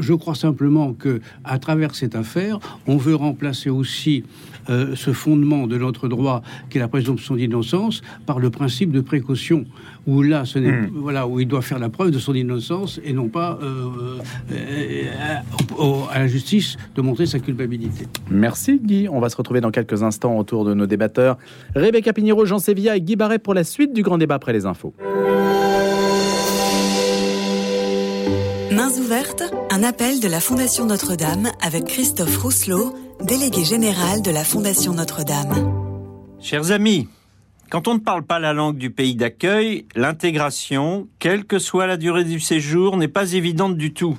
[0.00, 4.24] je crois simplement que, à travers cette affaire, on veut remplacer aussi
[4.68, 9.00] euh, ce fondement de notre droit, qui est la présomption d'innocence, par le principe de
[9.00, 9.64] précaution,
[10.06, 10.90] où là, ce n'est, hmm.
[10.94, 14.18] voilà, où il doit faire la preuve de son innocence et non pas euh,
[16.10, 18.06] à, la justice de montrer sa culpabilité.
[18.30, 19.08] Merci Guy.
[19.08, 21.38] On va se retrouver dans quelques instants autour de nos débatteurs
[21.74, 24.66] Rebecca Pinheiro, Jean Sévilla et Guy Barret pour la suite du grand débat après les
[24.66, 24.94] infos.
[29.80, 35.72] Un appel de la Fondation Notre-Dame avec Christophe Rousselot, délégué général de la Fondation Notre-Dame.
[36.38, 37.08] Chers amis,
[37.70, 41.96] Quand on ne parle pas la langue du pays d'accueil, l'intégration, quelle que soit la
[41.96, 44.18] durée du séjour, n'est pas évidente du tout.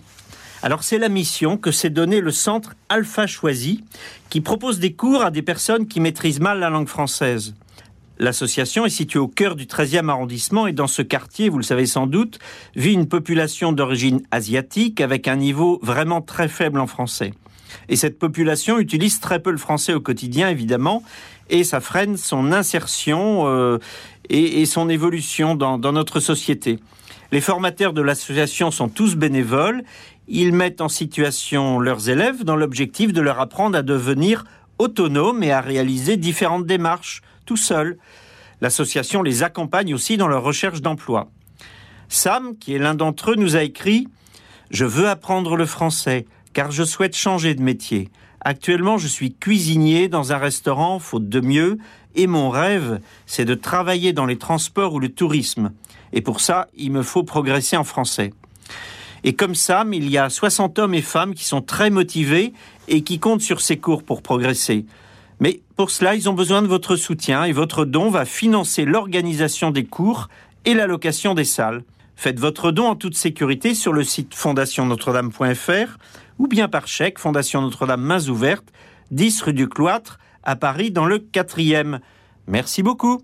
[0.64, 3.84] Alors c'est la mission que s'est donnée le centre Alpha Choisi,
[4.32, 7.54] qui propose des cours à des personnes qui maîtrisent mal la langue française.
[8.22, 11.88] L'association est située au cœur du 13e arrondissement et dans ce quartier, vous le savez
[11.88, 12.38] sans doute,
[12.76, 17.34] vit une population d'origine asiatique avec un niveau vraiment très faible en français.
[17.90, 21.02] Et cette population utilise très peu le français au quotidien, évidemment,
[21.50, 23.80] et ça freine son insertion euh,
[24.30, 26.78] et, son évolution dans, dans notre société.
[27.32, 29.82] Les formateurs de l'association sont tous bénévoles.
[30.28, 34.44] Ils mettent en situation leurs élèves dans l'objectif de leur apprendre à devenir
[34.78, 37.98] autonomes et à réaliser différentes démarches tout seuls.
[38.62, 41.30] L'association les accompagne aussi dans leur recherche d'emploi.
[42.08, 44.08] Sam, qui est l'un d'entre eux, nous a écrit
[44.70, 48.10] Je veux apprendre le français car je souhaite changer de métier.
[48.40, 51.78] Actuellement, je suis cuisinier dans un restaurant, faute de mieux,
[52.16, 55.74] et mon rêve, c'est de travailler dans les transports ou le tourisme.
[56.14, 58.32] Et pour ça, il me faut progresser en français.
[59.26, 62.54] Et comme Sam, il y a 60 hommes et femmes qui sont très motivés
[62.88, 64.86] et qui comptent sur ces cours pour progresser.
[65.42, 69.72] Mais pour cela, ils ont besoin de votre soutien et votre don va financer l'organisation
[69.72, 70.30] des cours
[70.66, 71.84] et l'allocation des salles.
[72.16, 75.98] Faites votre don en toute sécurité sur le site fondationnotre-dame.fr
[76.38, 78.72] ou bien par chèque Fondation Notre-Dame Mains Ouvertes,
[79.10, 82.00] 10 rue du Cloître, à Paris dans le 4e.
[82.46, 83.24] Merci beaucoup.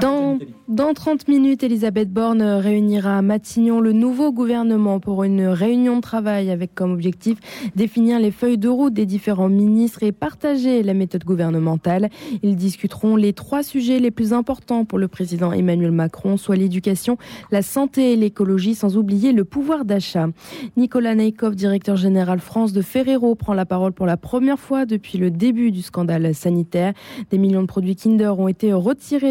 [0.00, 5.96] Dans, dans 30 minutes, Elisabeth Borne réunira à Matignon le nouveau gouvernement pour une réunion
[5.96, 7.38] de travail avec comme objectif
[7.76, 12.10] définir les feuilles de route des différents ministres et partager la méthode gouvernementale.
[12.42, 17.16] Ils discuteront les trois sujets les plus importants pour le président Emmanuel Macron, soit l'éducation,
[17.50, 20.28] la santé et l'écologie, sans oublier le pouvoir d'achat.
[20.76, 25.18] Nicolas Neikov, directeur général France de Ferrero, prend la parole pour la première fois depuis
[25.18, 26.92] le début du scandale sanitaire.
[27.30, 28.72] Des millions de produits Kinder ont été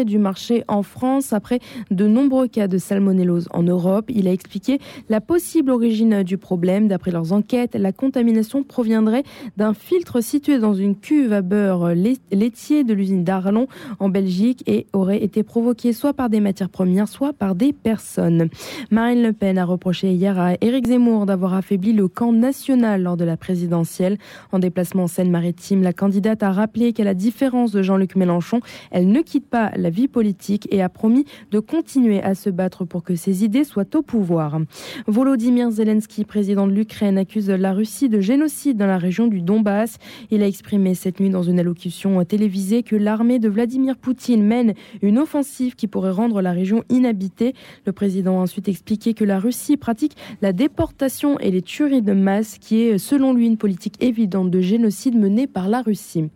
[0.04, 4.06] du marché en France après de nombreux cas de salmonellose en Europe.
[4.08, 6.88] Il a expliqué la possible origine du problème.
[6.88, 9.24] D'après leurs enquêtes, la contamination proviendrait
[9.56, 11.94] d'un filtre situé dans une cuve à beurre
[12.30, 13.66] laitier de l'usine d'Arlon
[13.98, 18.48] en Belgique et aurait été provoquée soit par des matières premières, soit par des personnes.
[18.90, 23.16] Marine Le Pen a reproché hier à Éric Zemmour d'avoir affaibli le camp national lors
[23.16, 24.18] de la présidentielle.
[24.52, 29.08] En déplacement en Seine-Maritime, la candidate a rappelé qu'à la différence de Jean-Luc Mélenchon, elle
[29.08, 33.02] ne quitte pas la vie politique et a promis de continuer à se battre pour
[33.02, 34.60] que ses idées soient au pouvoir.
[35.06, 39.98] Volodymyr Zelensky, président de l'Ukraine, accuse la Russie de génocide dans la région du Donbass.
[40.30, 44.74] Il a exprimé cette nuit dans une allocution télévisée que l'armée de Vladimir Poutine mène
[45.02, 47.54] une offensive qui pourrait rendre la région inhabitée.
[47.86, 52.12] Le président a ensuite expliqué que la Russie pratique la déportation et les tueries de
[52.12, 56.28] masse, qui est selon lui une politique évidente de génocide menée par la Russie.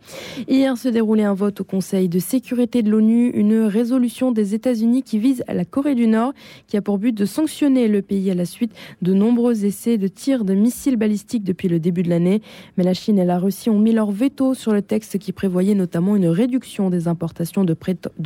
[0.47, 5.03] Hier se déroulait un vote au Conseil de sécurité de l'ONU, une résolution des États-Unis
[5.03, 6.31] qui vise la Corée du Nord,
[6.67, 10.07] qui a pour but de sanctionner le pays à la suite de nombreux essais de
[10.07, 12.41] tir de missiles balistiques depuis le début de l'année.
[12.77, 15.75] Mais la Chine et la Russie ont mis leur veto sur le texte qui prévoyait
[15.75, 17.73] notamment une réduction des importations de,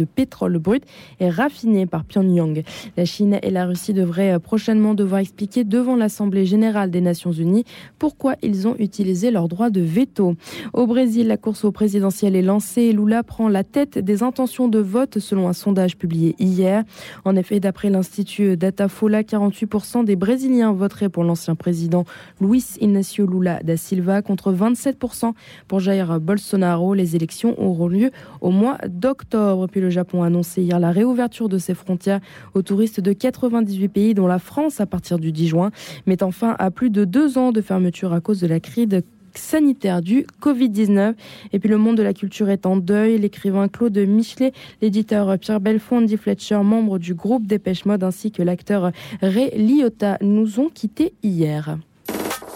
[0.06, 0.84] pétrole brut
[1.20, 2.64] et raffiné par Pyongyang.
[2.96, 7.66] La Chine et la Russie devraient prochainement devoir expliquer devant l'Assemblée générale des Nations unies
[7.98, 10.36] pourquoi ils ont utilisé leur droit de veto.
[10.74, 12.92] Au Brésil, la course au présidentiel est lancée.
[12.92, 16.84] Lula prend la tête des intentions de vote selon un sondage publié hier.
[17.26, 22.06] En effet, d'après l'Institut Datafola, 48% des Brésiliens voteraient pour l'ancien président
[22.42, 25.34] Luis Inácio Lula da Silva contre 27%
[25.68, 26.94] pour Jair Bolsonaro.
[26.94, 29.68] Les élections auront lieu au mois d'octobre.
[29.68, 32.20] Puis le Japon a annoncé hier la réouverture de ses frontières
[32.54, 35.72] aux touristes de 98 pays, dont la France à partir du 10 juin,
[36.06, 38.88] mettant fin à plus de deux ans de fermeture à cause de la crise
[39.38, 41.14] sanitaire du Covid-19.
[41.54, 43.18] Et puis le monde de la culture est en deuil.
[43.18, 48.44] L'écrivain Claude Michelet, l'éditeur Pierre Belfond, Andy Fletcher, membre du groupe Dépêche Mode, ainsi que
[48.44, 51.78] l'acteur Ray Liotta nous ont quittés hier.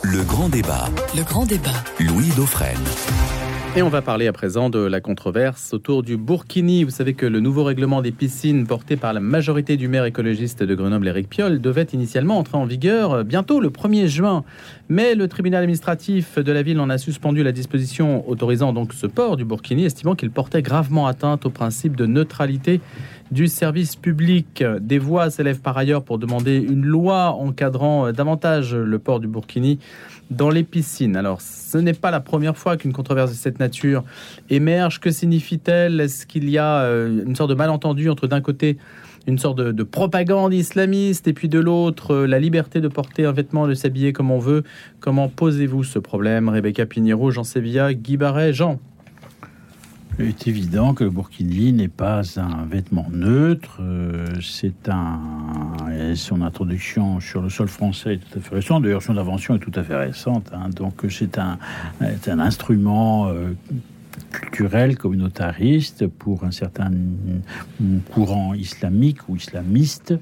[0.03, 0.89] Le grand débat.
[1.15, 1.83] Le grand débat.
[1.99, 2.79] Louis Dauphren.
[3.73, 6.83] Et on va parler à présent de la controverse autour du Burkini.
[6.83, 10.61] Vous savez que le nouveau règlement des piscines porté par la majorité du maire écologiste
[10.61, 14.43] de Grenoble, Éric Piolle, devait initialement entrer en vigueur bientôt le 1er juin.
[14.89, 19.07] Mais le tribunal administratif de la ville en a suspendu la disposition autorisant donc ce
[19.07, 22.81] port du Burkini, estimant qu'il portait gravement atteinte au principe de neutralité
[23.31, 24.65] du service public.
[24.81, 29.79] Des voix s'élèvent par ailleurs pour demander une loi encadrant davantage le port du Burkini
[30.31, 31.15] dans les piscines.
[31.15, 34.03] Alors, ce n'est pas la première fois qu'une controverse de cette nature
[34.49, 34.99] émerge.
[34.99, 35.99] Que signifie-t-elle?
[35.99, 38.77] Est-ce qu'il y a euh, une sorte de malentendu entre d'un côté
[39.27, 43.67] une sorte de, propagande islamiste, et puis de l'autre, la liberté de porter un vêtement,
[43.67, 44.63] de s'habiller comme on veut?
[44.99, 46.49] Comment posez-vous ce problème?
[46.49, 48.79] Rebecca Pinheiro, Jean Sévilla, Guy Barret, Jean
[50.19, 53.79] il est évident que le burkini n'est pas un vêtement neutre.
[53.81, 55.19] Euh, c'est un.
[56.15, 58.83] Son introduction sur le sol français est tout à fait récente.
[58.83, 60.51] D'ailleurs, son invention est tout à fait récente.
[60.53, 60.69] Hein.
[60.75, 61.57] Donc, c'est un,
[62.01, 63.53] un instrument euh,
[64.31, 66.91] culturel communautariste pour un certain
[68.13, 70.13] courant islamique ou islamiste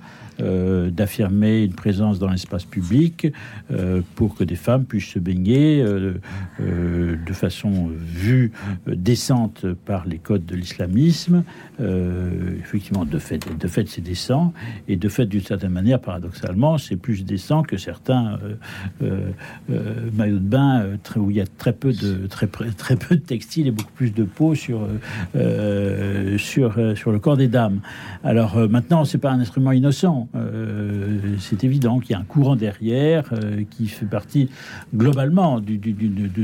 [0.42, 3.28] euh, d'affirmer une présence dans l'espace public
[3.72, 6.14] euh, pour que des femmes puissent se baigner euh,
[6.60, 8.52] de façon vue
[8.88, 11.44] décente par les codes de l'islamisme.
[11.80, 14.54] effectivement, de fait, de fait, c'est décent
[14.88, 18.40] et de fait, d'une certaine manière, paradoxalement, c'est plus décent que certains
[20.14, 22.66] maillots de bain où il y a très peu de très, peu
[23.16, 24.88] de textiles et beaucoup plus de peau sur
[26.38, 27.82] sur sur le corps des dames.
[28.24, 30.29] Alors maintenant, c'est pas un instrument innocent.
[30.36, 34.50] Euh, c'est évident qu'il y a un courant derrière euh, qui fait partie
[34.96, 35.76] globalement de,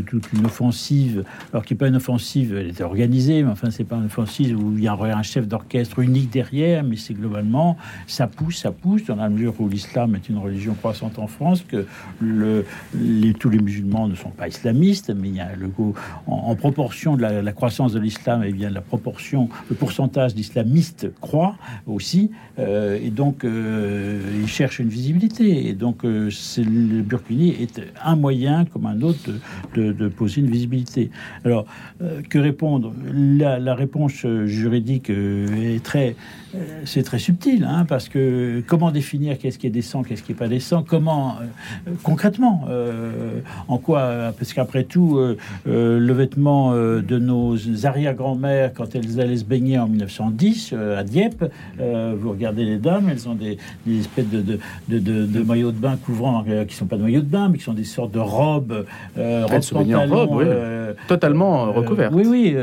[0.02, 3.84] toute une offensive, alors qui n'est pas une offensive, elle était organisée, mais enfin c'est
[3.84, 7.78] pas une offensive où il y a un chef d'orchestre unique derrière, mais c'est globalement
[8.08, 11.64] ça pousse, ça pousse dans la mesure où l'islam est une religion croissante en France,
[11.64, 11.86] que
[13.40, 15.70] tous les musulmans ne sont pas islamistes, mais il y a le
[16.28, 21.12] en, proportion de la, croissance de l'islam, et eh bien la proportion, le pourcentage d'islamistes
[21.20, 23.44] croît aussi, euh, et donc
[24.46, 25.68] il cherche une visibilité.
[25.68, 29.32] Et donc, euh, le Burkini est un moyen, comme un autre,
[29.76, 31.10] de, poser une visibilité.
[31.44, 31.66] Alors,
[32.02, 32.94] euh, que répondre?
[33.14, 36.45] La, réponse juridique est très euh,
[36.86, 40.38] c'est très subtil, hein, parce que comment définir qu'est-ce qui est décent, qu'est-ce qui n'est
[40.38, 41.36] pas décent, comment
[41.88, 45.20] euh, concrètement, euh, en quoi, parce qu'après tout,
[45.66, 51.46] le vêtement de nos arrière-grand-mères, quand elles allaient se baigner en 1910 à Dieppe,
[51.80, 56.44] vous regardez les dames, elles ont des, espèces de, de, de, maillots de bain couvrant,
[56.68, 59.46] qui sont pas de maillots de bain, mais qui sont des sortes de robes, elles
[59.74, 60.46] en robe,
[61.08, 62.14] totalement recouvertes.
[62.14, 62.56] oui, oui,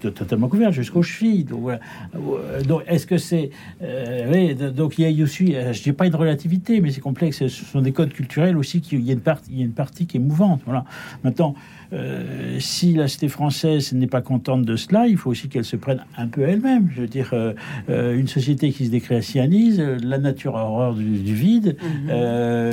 [0.00, 1.44] totalement couvertes jusqu'aux chevilles.
[1.44, 1.80] Donc, voilà.
[2.14, 3.50] Euh, donc, est-ce que c'est.
[3.82, 5.54] Euh, oui, donc, il y a aussi.
[5.54, 7.38] Euh, je dis pas une relativité, mais c'est complexe.
[7.38, 8.80] Ce sont des codes culturels aussi.
[8.80, 10.60] Qui, il, y a une partie, il y a une partie qui est mouvante.
[10.64, 10.84] Voilà.
[11.24, 11.54] Maintenant,
[11.92, 15.76] euh, si la cité française n'est pas contente de cela, il faut aussi qu'elle se
[15.76, 16.88] prenne un peu elle-même.
[16.94, 17.52] Je veux dire, euh,
[17.88, 22.10] euh, une société qui se déchristianise, la nature a horreur du, vide, mhm.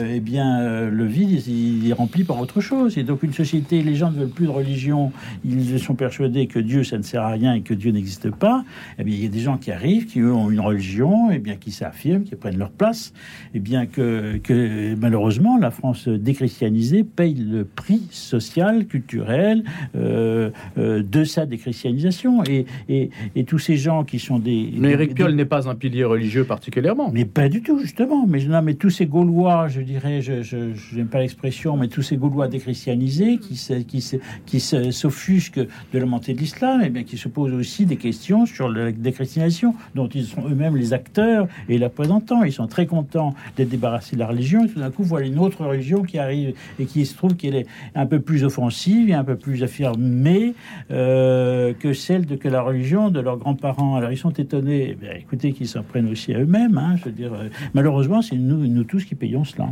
[0.09, 2.97] eh bien, le vide, il, est rempli par autre chose.
[2.97, 5.11] Et donc, une société, les gens ne veulent plus de religion,
[5.43, 8.63] ils sont persuadés que Dieu, ça ne sert à rien et que Dieu n'existe pas.
[8.99, 11.39] Eh bien, il y a des gens qui arrivent, qui eux ont une religion, eh
[11.39, 13.13] bien, qui s'affirment, qui prennent leur place,
[13.53, 19.63] eh bien que, que malheureusement, la France déchristianisée paye le prix social, culturel, culturelle
[19.95, 22.43] euh, euh, de sa déchristianisation.
[22.43, 24.73] Et, et, et, tous ces gens qui sont des...
[24.77, 27.09] Mais Éric Piolle n'est pas un pilier religieux particulièrement.
[27.13, 28.27] Mais pas du tout, justement.
[28.27, 32.17] Mais, non, mais tous ces Gaulois, je dirais, je n'aime pas l'expression, mais tous ces
[32.17, 33.55] Gaulois déchristianisés qui,
[33.87, 34.11] qui,
[34.45, 37.97] qui s'offusquent de la montée de l'islam, et eh bien qui se posent aussi des
[37.97, 42.43] questions sur la déchristianisation, dont ils sont eux-mêmes les acteurs et les représentants.
[42.43, 45.39] Ils sont très contents d'être débarrassés de la religion, et tout d'un coup, voilà une
[45.39, 49.23] autre religion qui arrive et qui se trouve qu'elle est un peu plus offensive un
[49.23, 50.53] peu plus affirmée
[50.91, 53.95] euh, que celle de que la religion de leurs grands-parents.
[53.95, 56.77] Alors ils sont étonnés, eh écoutez, qu'ils s'en prennent aussi à eux-mêmes.
[56.77, 59.69] Hein, je veux dire, euh, malheureusement, c'est nous, nous tous qui payons cela.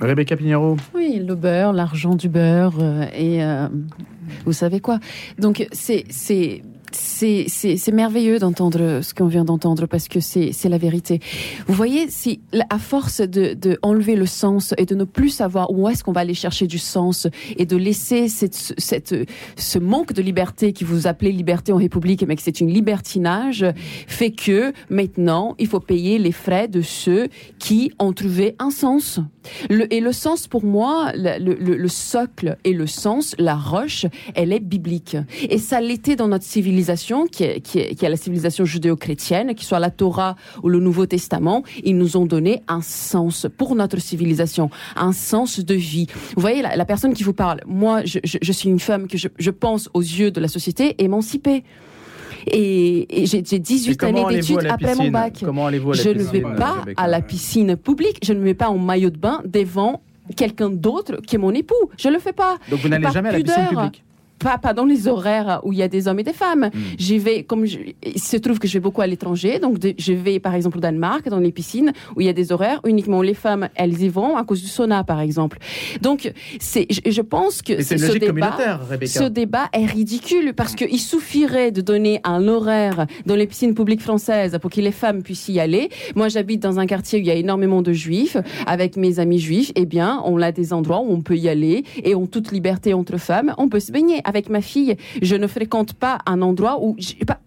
[0.00, 0.76] Rebecca Pinheiro.
[0.94, 3.40] Oui, le beurre, l'argent du beurre euh, et
[4.44, 5.00] vous savez quoi.
[5.38, 6.04] Donc c'est
[6.92, 11.20] c'est merveilleux d'entendre ce qu'on vient d'entendre parce que c'est la vérité.
[11.66, 15.88] Vous voyez, si à force de, enlever le sens et de ne plus savoir où
[15.88, 20.84] est-ce qu'on va aller chercher du sens et de laisser ce manque de liberté qui
[20.84, 23.66] vous appelez liberté en République, mais que c'est une libertinage,
[24.06, 29.20] fait que maintenant il faut payer les frais de ceux qui ont trouvé un sens.
[29.90, 35.16] Et le sens pour moi, le socle et le sens, la roche, elle est biblique.
[35.48, 36.77] Et ça l'était dans notre civilisation
[37.30, 41.62] qui est, qui est, la civilisation judéo-chrétienne, qui soit la Torah ou le Nouveau Testament,
[41.84, 46.06] ils nous ont donné un sens pour notre civilisation, un sens de vie.
[46.34, 49.28] Vous voyez, la, personne qui vous parle, moi, je, je, suis une femme que je,
[49.38, 51.64] je pense aux yeux de la société émancipée.
[52.46, 55.38] Et, j'ai 18 années d'études après mon bac.
[55.44, 58.78] Comment allez-vous Je ne vais pas à la piscine publique, je ne vais pas en
[58.78, 60.02] maillot de bain devant
[60.36, 61.90] quelqu'un d'autre qui est mon époux.
[61.98, 62.58] Je le fais pas.
[62.70, 64.04] Donc vous n'allez jamais à la piscine publique?
[64.38, 66.70] Pas, pas dans les horaires où il y a des hommes et des femmes.
[66.72, 66.80] Hmm.
[66.98, 70.40] J'y vais, comme il se trouve que je vais beaucoup à l'étranger, donc je vais
[70.40, 73.34] par exemple au Danemark, dans les piscines où il y a des horaires uniquement les
[73.34, 75.58] femmes, elles y vont à cause du sauna par exemple.
[76.02, 78.56] Donc c'est, je, pense que c'est ce débat,
[79.04, 84.02] ce débat est ridicule parce qu'il suffirait de donner un horaire dans les piscines publiques
[84.02, 85.88] françaises pour que les femmes puissent y aller.
[86.14, 88.36] Moi, j'habite dans un quartier où il y a énormément de juifs.
[88.66, 91.84] Avec mes amis juifs, eh bien, on a des endroits où on peut y aller
[92.02, 95.46] et en toute liberté entre femmes, on peut se baigner avec ma fille, je ne
[95.46, 96.96] fréquente pas un endroit où...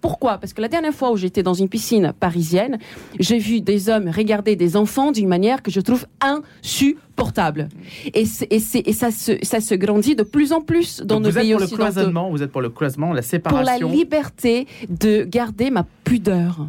[0.01, 0.39] Pourquoi?
[0.39, 2.79] Parce que la dernière fois où j'étais dans une piscine parisienne,
[3.19, 7.69] j'ai vu des hommes regarder des enfants d'une manière que je trouve insupportable.
[8.13, 11.53] Et, et, et ça, se, ça se grandit de plus en plus dans nos pays
[11.53, 12.29] occidentaux.
[12.31, 13.79] Vous êtes pour le cloisonnement, la séparation.
[13.79, 16.67] Pour la liberté de garder ma pudeur.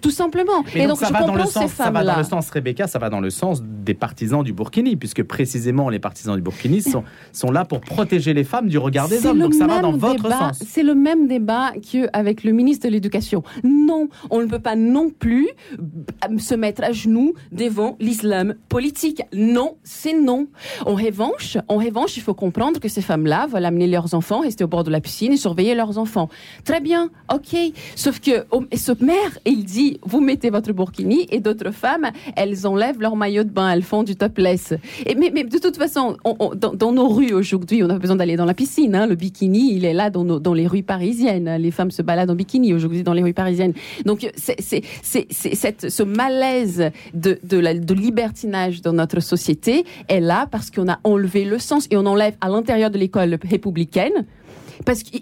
[0.00, 0.64] Tout simplement.
[0.74, 3.10] et donc, ça, va dans le sens, ça va dans le sens, Rebecca, ça va
[3.10, 7.50] dans le sens des partisans du Burkini, puisque précisément les partisans du Burkini sont, sont
[7.50, 9.38] là pour protéger les femmes du regard des hommes.
[9.38, 10.62] Donc ça va dans votre sens.
[10.66, 13.42] C'est le même débat qu'avec le ministre de l'Éducation.
[13.62, 15.48] Non, on ne peut pas non plus
[15.78, 19.22] euh, se mettre à genoux devant l'islam politique.
[19.32, 20.48] Non, c'est non.
[20.86, 24.64] En revanche, en revanche, il faut comprendre que ces femmes-là veulent amener leurs enfants, rester
[24.64, 26.28] au bord de la piscine et surveiller leurs enfants.
[26.64, 27.56] Très bien, ok.
[27.96, 32.10] Sauf que oh, ce mère et il dit, vous mettez votre burkini et d'autres femmes,
[32.36, 34.74] elles enlèvent leur maillot de bain, elles font du topless.
[35.06, 36.16] Et, mais, mais de toute façon,
[36.56, 38.94] dans, nos rues aujourd'hui, on pas besoin d'aller dans la piscine.
[38.94, 39.06] Hein.
[39.06, 41.56] le bikini, il est là dans, dans, les rues parisiennes.
[41.56, 43.74] Les femmes se baladent en bikini aujourd'hui dans les rues parisiennes.
[44.04, 44.60] Donc c'est
[45.02, 51.44] ce malaise de, de, de libertinage dans notre société est là parce qu'on a enlevé
[51.44, 54.24] le sens et on enlève à l'intérieur de l'école républicaine
[54.84, 55.18] parce que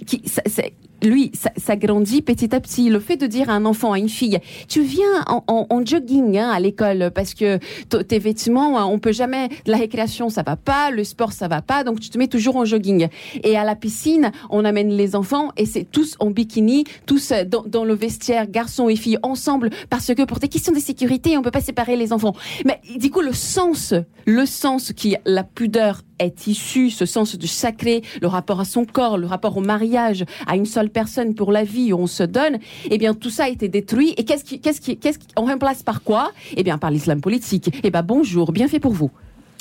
[1.02, 2.88] lui, ça, grandit petit à petit.
[2.88, 4.38] Le fait de dire à un enfant, à une fille,
[4.68, 7.58] tu viens en, jogging hein, à l'école parce que
[8.02, 11.60] tes vêtements, hein, on peut jamais, la récréation ça va pas, le sport ça va
[11.60, 13.08] pas, donc tu te mets toujours en jogging.
[13.42, 17.32] Et à la piscine, on amène les enfants et c'est tous en bikini, tous
[17.66, 21.42] dans, le vestiaire, garçons et filles ensemble, parce que pour des questions de sécurité, on
[21.42, 22.34] peut pas séparer les enfants.
[22.64, 23.94] Mais du coup, le sens,
[24.26, 28.84] le sens qui la pudeur est issu, ce sens du sacré, le rapport à son
[28.84, 32.22] corps, le rapport au mariage, à une seule personne pour la vie où on se
[32.22, 32.58] donne,
[32.90, 34.14] eh bien tout ça a été détruit.
[34.16, 36.32] Et qu'est-ce qui, qu'est-ce qui, qu'est-ce qu'on remplace par quoi?
[36.56, 37.70] Eh bien par l'islam politique.
[37.82, 39.10] Eh bien bonjour, bien fait pour vous.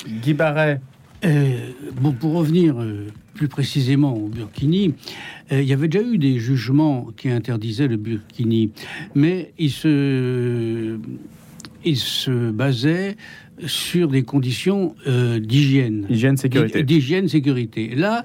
[0.06, 0.80] Guy Barret.
[1.24, 1.70] Euh,
[2.00, 4.94] bon, pour revenir euh, plus précisément au burkini,
[5.52, 8.72] euh, il y avait déjà eu des jugements qui interdisaient le burkini,
[9.14, 10.98] mais ils se,
[11.84, 13.16] ils se basaient
[13.66, 16.06] sur des conditions euh, d'hygiène.
[16.08, 16.82] Hygiène, sécurité.
[16.82, 17.94] D'hygiène, sécurité.
[17.94, 18.24] Là,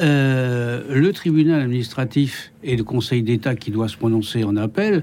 [0.00, 5.02] euh, le tribunal administratif et le Conseil d'État qui doit se prononcer en appel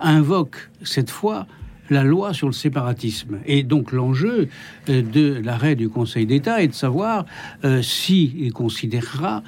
[0.00, 1.46] invoquent cette fois
[1.88, 3.38] la loi sur le séparatisme.
[3.46, 4.48] Et donc l'enjeu
[4.88, 7.26] euh, de l'arrêt du Conseil d'État est de savoir
[7.80, 9.42] s'il considérera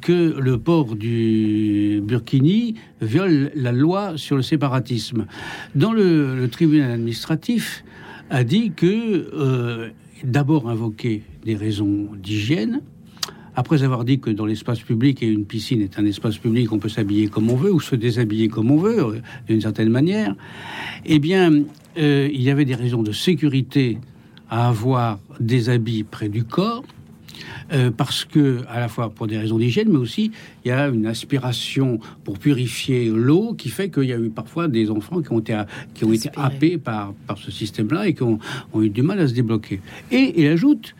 [0.00, 5.26] que le port du burkini viole la loi sur le séparatisme.
[5.74, 7.84] Dans le tribunal administratif,
[8.30, 8.86] a dit que
[9.34, 9.88] euh,
[10.24, 12.80] d'abord invoquer des raisons d'hygiène,
[13.54, 16.78] après avoir dit que dans l'espace public et une piscine est un espace public, on
[16.78, 20.34] peut s'habiller comme on veut ou se déshabiller comme on veut, euh, d'une certaine manière,
[21.06, 21.62] eh bien,
[21.96, 23.98] euh, il y avait des raisons de sécurité
[24.50, 26.84] à avoir des habits près du corps.
[27.72, 30.30] Euh, parce que, à la fois pour des raisons d'hygiène, mais aussi
[30.64, 34.68] il y a une aspiration pour purifier l'eau qui fait qu'il y a eu parfois
[34.68, 35.60] des enfants qui ont été,
[35.94, 38.38] qui ont été happés par, par ce système-là et qui ont,
[38.72, 39.80] ont, eu du mal à se débloquer.
[40.12, 40.94] Et il ajoute,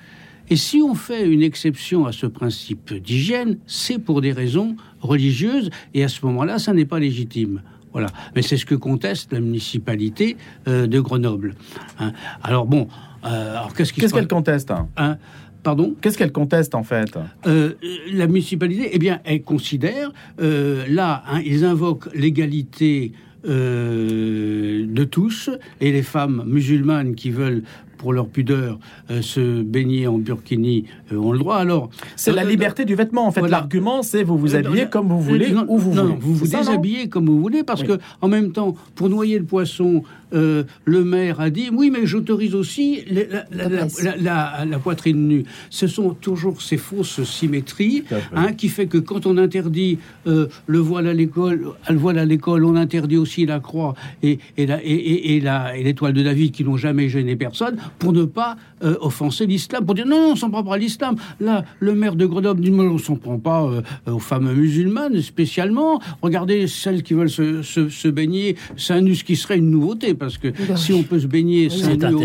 [0.49, 5.71] et si on fait une exception à ce principe d'hygiène, c'est pour des raisons religieuses,
[5.95, 7.62] et à ce moment-là, ça n'est pas légitime.
[7.93, 8.09] Voilà.
[8.35, 10.37] Mais c'est ce que conteste la municipalité
[10.69, 11.55] euh, de Grenoble.
[11.99, 12.12] Hein.
[12.43, 12.89] Alors bon,
[13.25, 15.19] euh, alors qu'est-ce qu'elle conteste hein?
[15.67, 17.19] Pardon Qu'est-ce qu'elle conteste en fait?
[17.49, 17.73] Euh,
[18.12, 23.11] La municipalité, eh bien, elle considère, euh, là, hein, ils invoquent l'égalité
[23.49, 25.51] euh, de tous
[25.81, 27.64] et les femmes musulmanes qui veulent
[27.97, 28.78] pour leur pudeur,
[29.11, 31.57] euh, se baigner en burkini euh, ont le droit.
[31.57, 33.26] Alors, c'est la euh, liberté du vêtement.
[33.26, 36.14] En fait, l'argument, c'est vous vous habillez comme vous voulez, où vous voulez.
[36.20, 40.03] vous vous déshabillez comme vous voulez, parce que en même temps, pour noyer le poisson,
[40.32, 45.44] le maire a dit oui, mais j'autorise aussi la, poitrine nue.
[45.70, 51.07] Ce sont toujours ces fausses symétries hein, qui fait que quand on interdit le voile
[51.07, 55.40] à l'école, le voile à l'école, on interdit aussi la croix et, et
[55.82, 59.95] l'étoile de David qui n'ont jamais gêné personne pour ne pas euh, offenser l'islam, pour
[59.95, 61.16] dire non, on s'en prend pas à l'islam.
[61.41, 65.99] Là, le maire de Grenoble dit on s'en prend pas euh, aux femmes musulmanes spécialement.
[66.20, 70.37] Regardez celles qui veulent se, se, baigner seins nus, ce qui serait une nouveauté, parce
[70.37, 72.16] que si on peut se baigner seins nus,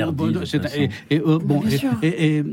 [0.44, 1.64] c'est et, bon,
[2.04, 2.44] et,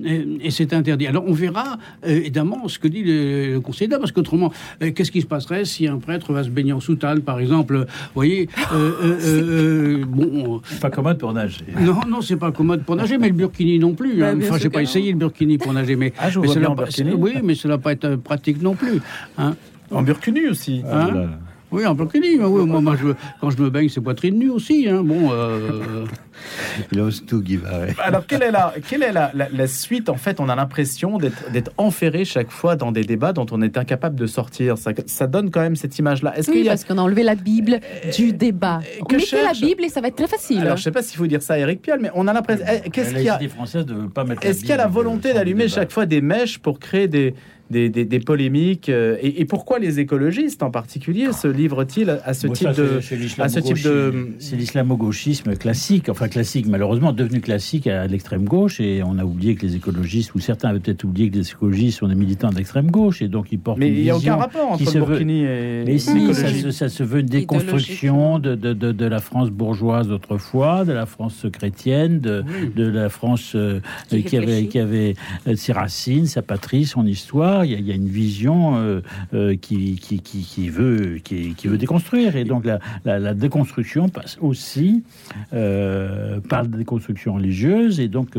[0.42, 1.08] et c'est interdit.
[1.08, 5.26] Alors on verra évidemment ce que dit le, conseil d'âme, parce qu'autrement, qu'est-ce qui se
[5.26, 8.48] passerait si un prêtre va se baigner en soutane, par exemple Vous voyez,
[10.08, 11.64] bon, pas commode pour nager.
[11.80, 14.22] Non, non, c'est pas commode pour nager, mais le burkini non plus.
[14.22, 14.38] Hein.
[14.40, 17.12] Enfin, j'ai pas essayé le burkini pour nager, mais, ah, je mais en burkini.
[17.14, 19.00] Oui, mais ça va pas être pratique non plus.
[19.36, 19.54] Hein.
[19.90, 20.82] En burkini aussi.
[20.90, 21.38] Hein ah,
[21.70, 22.38] oui, en burkini.
[22.38, 23.08] Oui, moi, moi je,
[23.40, 24.88] quand je me baigne, c'est poitrine nue aussi.
[24.88, 25.02] Hein.
[25.02, 25.30] Bon.
[25.32, 26.04] Euh...
[26.92, 27.58] Il ose tout, Guy
[28.02, 31.72] Alors, quelle est, la, quelle est la, la, suite En fait, on a l'impression d'être
[31.76, 34.78] enferré chaque fois dans des débats dont on est incapable de sortir.
[34.78, 36.36] Ça, ça donne quand même cette image-là.
[36.36, 37.80] Est-ce oui, parce qu'on a enlevé la Bible
[38.16, 38.80] du débat.
[39.00, 40.60] On mettez la Bible et ça va être très facile.
[40.60, 42.32] Alors, je ne sais pas s'il faut dire ça à Eric Piolle, mais on a
[42.32, 42.64] l'impression.
[42.92, 43.40] Qu'est-ce qu'il y a
[44.42, 47.34] Est-ce qu'il y a la volonté d'allumer chaque fois des mèches pour créer des
[47.70, 48.88] des, polémiques.
[48.88, 53.00] Euh, et, pourquoi les écologistes en particulier se livrent-ils à ce type de...
[53.38, 54.28] À ce type de...
[54.38, 58.80] C'est l'islamo-gauchisme classique, enfin classique, malheureusement devenu classique à l'extrême gauche.
[58.80, 61.98] Et on a oublié que les écologistes, ou certains avaient peut-être oublié que les écologistes
[61.98, 63.22] sont des militants d'extrême gauche.
[63.22, 65.84] Et donc ils portent Mais il n'y a aucun rapport entre le Burkini et...
[65.86, 66.32] Mais si,
[66.72, 71.46] ça se, veut une déconstruction de, de, de, la France bourgeoise d'autrefois, de la France
[71.52, 75.14] chrétienne, de, de la France euh, qui, avait, qui avait
[75.46, 77.28] euh, ses racines, sa patrie, son histoire
[77.64, 79.00] il y, a, une vision euh,
[79.34, 82.36] euh, qui, qui, veut, qui, veut déconstruire.
[82.36, 82.64] Et donc
[83.04, 85.02] la, déconstruction passe aussi
[85.52, 86.17] euh,
[86.48, 88.00] par la déconstruction religieuse.
[88.00, 88.36] Et donc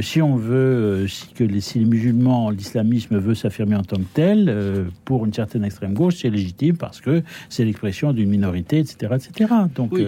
[0.00, 4.06] si on veut, si, que les, si les musulmans, l'islamisme veut s'affirmer en tant que
[4.14, 9.14] tel, pour une certaine extrême gauche, c'est légitime parce que c'est l'expression d'une minorité, etc.
[9.16, 9.52] etc.
[9.74, 9.98] Donc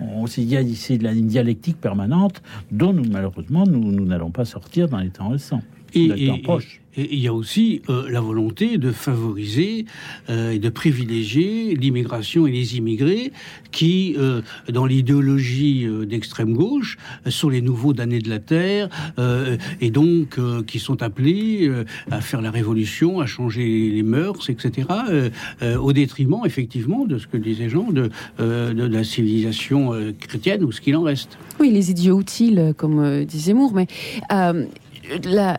[0.00, 4.88] on, il y a ici une dialectique permanente dont nous, malheureusement, nous n'allons pas sortir
[4.88, 5.62] dans les temps récents.
[5.94, 6.42] Et, et, et
[6.96, 9.84] il y a aussi euh, la volonté de favoriser
[10.30, 13.32] euh, et de privilégier l'immigration et les immigrés
[13.70, 14.40] qui, euh,
[14.70, 16.96] dans l'idéologie d'extrême gauche,
[17.28, 18.88] sont les nouveaux damnés de la terre
[19.80, 21.70] et donc qui sont appelés
[22.10, 24.88] à faire la révolution, à changer les mœurs, etc.,
[25.78, 30.80] au détriment effectivement de ce que disait Jean de, de, la civilisation chrétienne ou ce
[30.80, 31.36] qu'il en reste.
[31.60, 33.86] Oui, les idiots utiles, comme disait Moore, mais
[35.24, 35.56] la,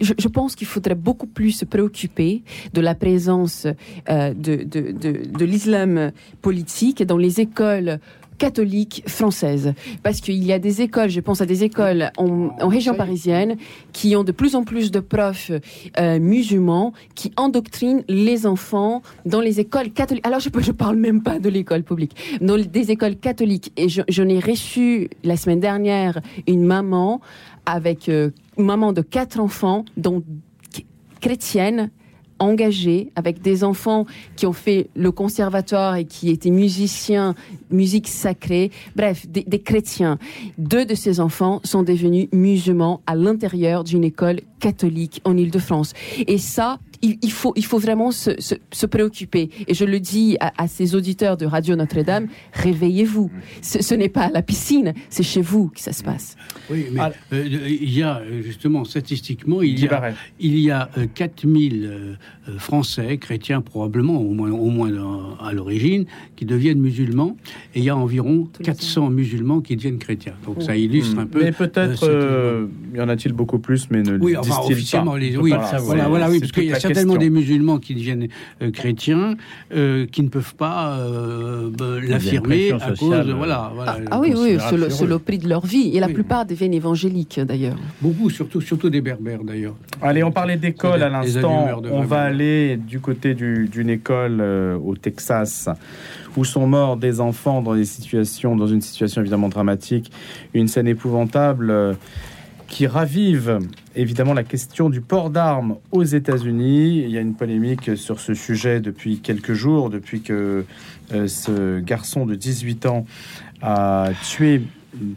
[0.00, 2.42] je, pense qu'il faudrait beaucoup plus se préoccuper
[2.72, 3.66] de la présence
[4.08, 6.12] euh, de, de, de, l'islam
[6.42, 8.00] politique dans les écoles
[8.38, 9.74] catholiques françaises.
[10.02, 13.56] Parce qu'il y a des écoles, je pense à des écoles en, région parisienne,
[13.92, 15.50] qui ont de plus en plus de profs
[15.98, 20.26] euh, musulmans qui endoctrinent les enfants dans les écoles catholiques.
[20.26, 23.72] Alors je ne parle même pas de l'école publique, dans des écoles catholiques.
[23.76, 27.20] Et j'en ai reçu la semaine dernière une maman
[27.68, 30.22] avec euh, maman de quatre enfants, dont
[31.20, 31.90] chrétienne,
[32.38, 34.06] engagée, avec des enfants
[34.36, 37.34] qui ont fait le conservatoire et qui étaient musiciens,
[37.70, 40.18] musique sacrée, bref, des, des chrétiens.
[40.56, 45.94] Deux de ces enfants sont devenus musulmans à l'intérieur d'une école catholique en Ile-de-France.
[46.26, 49.50] Et ça, il, faut, il faut vraiment se, se, préoccuper.
[49.66, 53.30] Et je le dis à, ces auditeurs de Radio Notre-Dame, réveillez-vous.
[53.62, 56.36] Ce, n'est pas à la piscine, c'est chez vous que ça se passe.
[56.70, 57.12] Oui, mais ah.
[57.32, 62.14] euh, il y a euh, justement statistiquement, il y a, il y a 4000 euh,
[62.58, 64.90] Français, chrétiens probablement, au moins, au moins
[65.40, 67.36] à l'origine, qui deviennent musulmans.
[67.74, 70.34] Et il y a environ 400 musulmans qui deviennent chrétiens.
[70.46, 71.42] Donc ça illustre un peu.
[71.42, 76.06] Mais peut-être, y en a-t-il beaucoup plus, mais ne oui, enfin, officiellement, Les, oui, voilà,
[76.08, 78.28] voilà, oui, parce qu'il y a certainement des musulmans qui deviennent
[78.62, 79.36] euh, chrétiens
[79.74, 81.70] euh, qui ne peuvent pas euh,
[82.06, 85.64] l'affirmer à cause de, voilà, voilà ah, ah oui oui c'est le, prix de leur
[85.64, 85.96] vie.
[85.96, 87.76] Et la plupart deviennent évangéliques d'ailleurs.
[88.00, 89.74] Beaucoup surtout surtout des berbères d'ailleurs.
[90.00, 91.82] Allez on parlait d'école à l'instant.
[91.90, 92.37] on va aller
[92.76, 95.68] du côté d'une école au Texas
[96.36, 100.12] où sont morts des enfants dans des situations dans une situation évidemment dramatique
[100.54, 101.96] une scène épouvantable
[102.68, 103.58] qui ravive
[103.96, 107.02] évidemment la question du port d'armes aux États-Unis.
[107.02, 110.64] Il y a une polémique sur ce sujet depuis quelques jours, depuis que
[111.12, 113.06] euh, ce garçon de 18 ans
[113.62, 114.62] a tué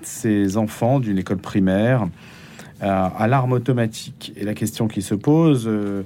[0.01, 2.07] ses enfants d'une école primaire
[2.81, 4.33] euh, à l'arme automatique.
[4.37, 6.03] Et la question qui se pose, euh,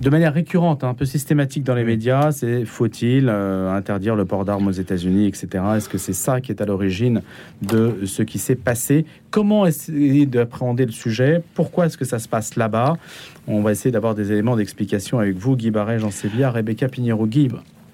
[0.00, 4.26] de manière récurrente, hein, un peu systématique dans les médias, c'est faut-il euh, interdire le
[4.26, 5.64] port d'armes aux États-Unis, etc.
[5.76, 7.22] Est-ce que c'est ça qui est à l'origine
[7.62, 9.06] de ce qui s'est passé?
[9.30, 11.42] Comment essayer d'appréhender le sujet?
[11.54, 12.98] Pourquoi est-ce que ça se passe là-bas?
[13.46, 17.48] On va essayer d'avoir des éléments d'explication avec vous, Guy Barret, Jean Sévilla, Rebecca Pinheiro-Guy.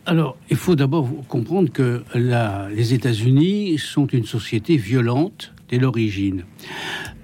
[0.04, 6.44] Alors, il faut d'abord comprendre que la, les États-Unis sont une société violente dès l'origine.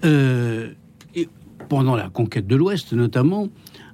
[0.05, 0.69] Euh,
[1.69, 3.49] pendant la conquête de l'Ouest, notamment,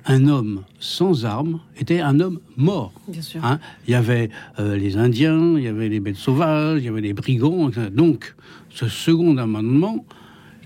[0.07, 2.93] un homme sans armes était un homme mort.
[3.09, 3.45] Bien sûr.
[3.45, 3.59] Hein.
[3.87, 7.01] il y avait euh, les Indiens, il y avait les bêtes sauvages, il y avait
[7.01, 7.69] les brigands.
[7.69, 7.89] Etc.
[7.93, 8.35] Donc,
[8.71, 10.05] ce second amendement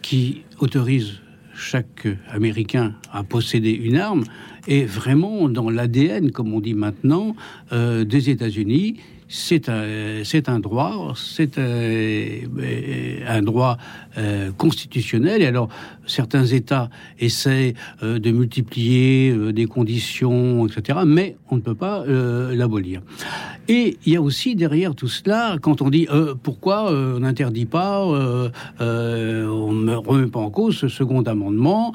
[0.03, 1.21] qui autorise
[1.55, 4.25] chaque Américain à posséder une arme
[4.67, 7.35] est vraiment dans l'ADN, comme on dit maintenant,
[7.73, 8.97] euh, des États-Unis
[9.29, 13.77] c'est un, c'est un droit, c'est un, un droit
[14.19, 15.43] euh, constitutionnel.
[15.43, 15.69] Et alors,
[16.05, 16.91] certains États
[17.21, 23.01] essaient euh, de multiplier euh, des conditions, etc., mais on ne peut pas l'abolir.
[23.69, 26.07] Et il y a aussi derrière tout cela, quand on dit
[26.43, 28.13] pourquoi on n'interdit pas, on
[28.81, 31.93] ne remet pas en cause ce second amendement,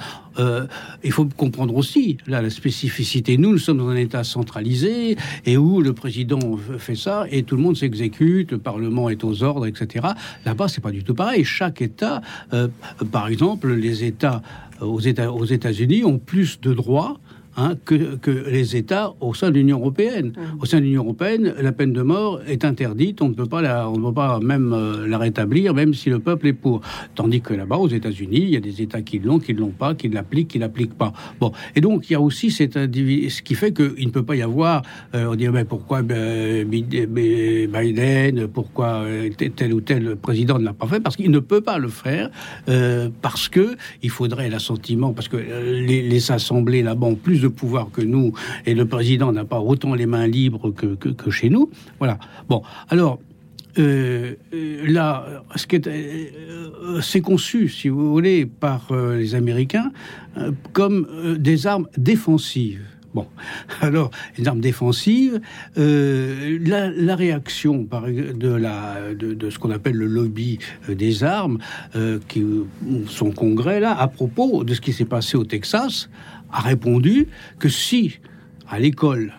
[1.03, 3.37] il faut comprendre aussi là la spécificité.
[3.37, 7.55] Nous, nous sommes dans un État centralisé et où le président fait ça et tout
[7.55, 10.07] le monde s'exécute, le Parlement est aux ordres, etc.
[10.45, 11.43] Là-bas, c'est pas du tout pareil.
[11.43, 12.12] Chaque État,
[12.53, 12.67] euh,
[13.11, 14.41] par exemple, les États
[14.81, 17.17] aux États-Unis ont plus de droits
[17.55, 20.33] Hein, que, que, les États au sein de l'Union européenne.
[20.35, 20.61] Mmh.
[20.61, 23.61] Au sein de l'Union européenne, la peine de mort est interdite, on ne peut pas,
[23.61, 26.81] la, on ne peut pas même euh, la rétablir, même si le peuple est pour.
[27.13, 29.69] Tandis que là-bas, aux États-Unis, il y a des États qui l'ont, qui ne l'ont
[29.69, 31.13] pas, qui l'appliquent, qui ne l'appliquent pas.
[31.39, 34.41] Bon, et donc il y a aussi ce qui fait qu'il ne peut pas y
[34.41, 34.81] avoir,
[35.13, 39.05] euh, on dit, mais pourquoi euh, Biden, pourquoi
[39.55, 41.01] tel ou tel président ne l'a pas fait?
[41.01, 42.31] Parce qu'il ne peut pas le faire,
[43.21, 47.91] parce que il faudrait l'assentiment, parce que les, les assemblées là-bas ont plus de pouvoir
[47.91, 48.33] que nous,
[48.65, 51.69] et le président n'a pas autant les mains libres que, chez nous.
[51.99, 52.17] Voilà.
[52.49, 53.19] Bon, alors,
[53.79, 55.25] euh, euh, là,
[55.55, 59.91] ce qui est, euh, c'est conçu, si vous voulez, par les Américains
[60.71, 62.85] comme des armes défensives.
[63.13, 63.27] Bon,
[63.81, 65.39] alors, les armes défensives,
[65.75, 71.59] la, la, réaction par, de, la, de ce qu'on appelle le lobby des armes,
[72.27, 72.43] qui,
[73.07, 76.09] son congrès, là, à propos de ce qui s'est passé au Texas,
[76.53, 77.27] a répondu
[77.59, 78.19] que si,
[78.69, 79.33] à l'école,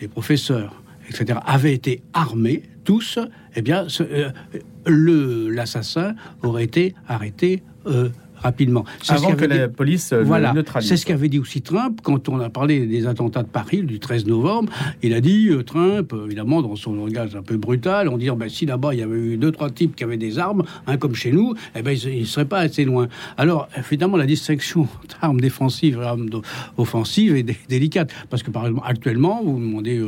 [0.00, 3.18] les professeurs, etc., avaient été armés, tous,
[3.54, 8.08] eh bien, euh, l'assassin aurait été arrêté euh,
[8.44, 8.84] rapidement.
[9.08, 10.88] Avant que la police euh, voilà, neutralise.
[10.88, 13.98] C'est ce qu'avait dit aussi Trump quand on a parlé des attentats de Paris du
[13.98, 14.70] 13 novembre.
[15.02, 18.48] Il a dit, euh, Trump, évidemment, dans son langage un peu brutal, en disant, ben,
[18.50, 21.14] si là-bas il y avait eu deux, trois types qui avaient des armes, hein, comme
[21.14, 23.08] chez nous, eh ben, ils ne seraient pas assez loin.
[23.38, 24.86] Alors, évidemment, la distinction
[25.20, 26.28] d'armes défensives et armes
[26.76, 28.12] offensives est délicate.
[28.28, 30.02] Parce que, par exemple, actuellement, vous demandez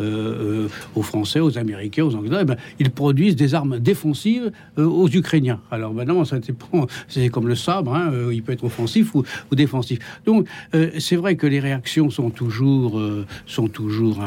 [0.00, 5.08] euh, aux Français, aux Américains, aux Anglais, eh ben, ils produisent des armes défensives aux
[5.08, 5.60] Ukrainiens.
[5.70, 6.38] Alors, maintenant, ça
[7.08, 7.54] c'est comme le
[7.88, 9.98] Hein, euh, il peut être offensif ou, défensif.
[10.24, 14.22] Donc, euh, c'est vrai que les réactions sont toujours, euh, sont toujours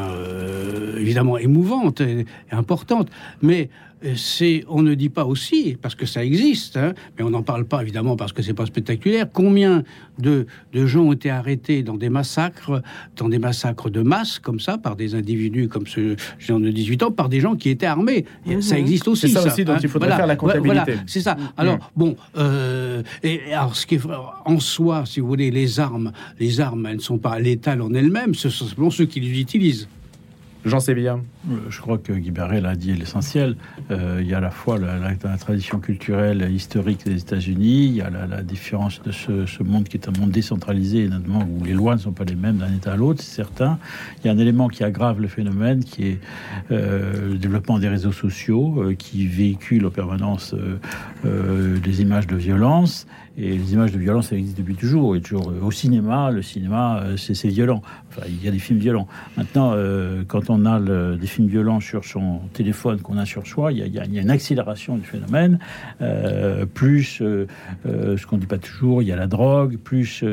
[0.98, 3.08] évidemment émouvantes et importantes,
[3.42, 3.68] mais
[4.14, 7.64] c'est, on ne dit pas aussi, parce que ça existe, hein, mais on n'en parle
[7.64, 9.84] pas évidemment parce que c'est pas spectaculaire, combien
[10.18, 12.82] de, de, gens ont été arrêtés dans des massacres,
[13.16, 17.02] dans des massacres de masse, comme ça, par des individus comme ce genre de 18
[17.02, 18.24] ans, par des gens qui étaient armés.
[18.46, 18.62] Mhm.
[18.62, 19.28] Ça existe aussi.
[19.28, 19.80] C'est ça, aussi dont hein.
[19.82, 20.94] il faudrait faire la comptabilité.
[21.06, 21.36] c'est ça.
[21.56, 24.02] Alors, bon, euh, et alors, ce qui est
[24.44, 27.92] en soi, si vous voulez, les armes, les armes, elles ne sont pas létales en
[27.92, 29.88] elles-mêmes, ce sont simplement ceux qui les utilisent.
[30.64, 31.22] Jean Sévillan.
[31.50, 33.56] Euh, je crois que Guy Barrel a dit l'essentiel.
[33.90, 38.02] Euh, il y a à la fois la, tradition culturelle historique des États-Unis, il y
[38.02, 41.94] a la, différence de ce, monde qui est un monde décentralisé, notamment où les lois
[41.94, 43.78] ne sont pas les mêmes d'un État à l'autre, c'est certain.
[44.18, 46.20] Il y a un élément qui aggrave le phénomène, qui est
[46.70, 50.54] euh, le développement des réseaux sociaux, qui véhiculent en permanence
[51.24, 53.06] des images de violence
[53.36, 55.16] et les images de violence, elles existent depuis toujours.
[55.16, 57.82] Et toujours au cinéma, le cinéma, c'est violent.
[58.08, 59.08] Enfin, il y a des films violents.
[59.36, 59.74] Maintenant,
[60.26, 60.80] quand on a
[61.16, 64.96] des films violents sur son téléphone qu'on a sur soi, il y a, une accélération
[64.96, 65.58] du phénomène.
[66.00, 67.46] Euh, plus euh,
[67.86, 70.24] euh, ce qu'on ne dit pas toujours, il y a la drogue, plus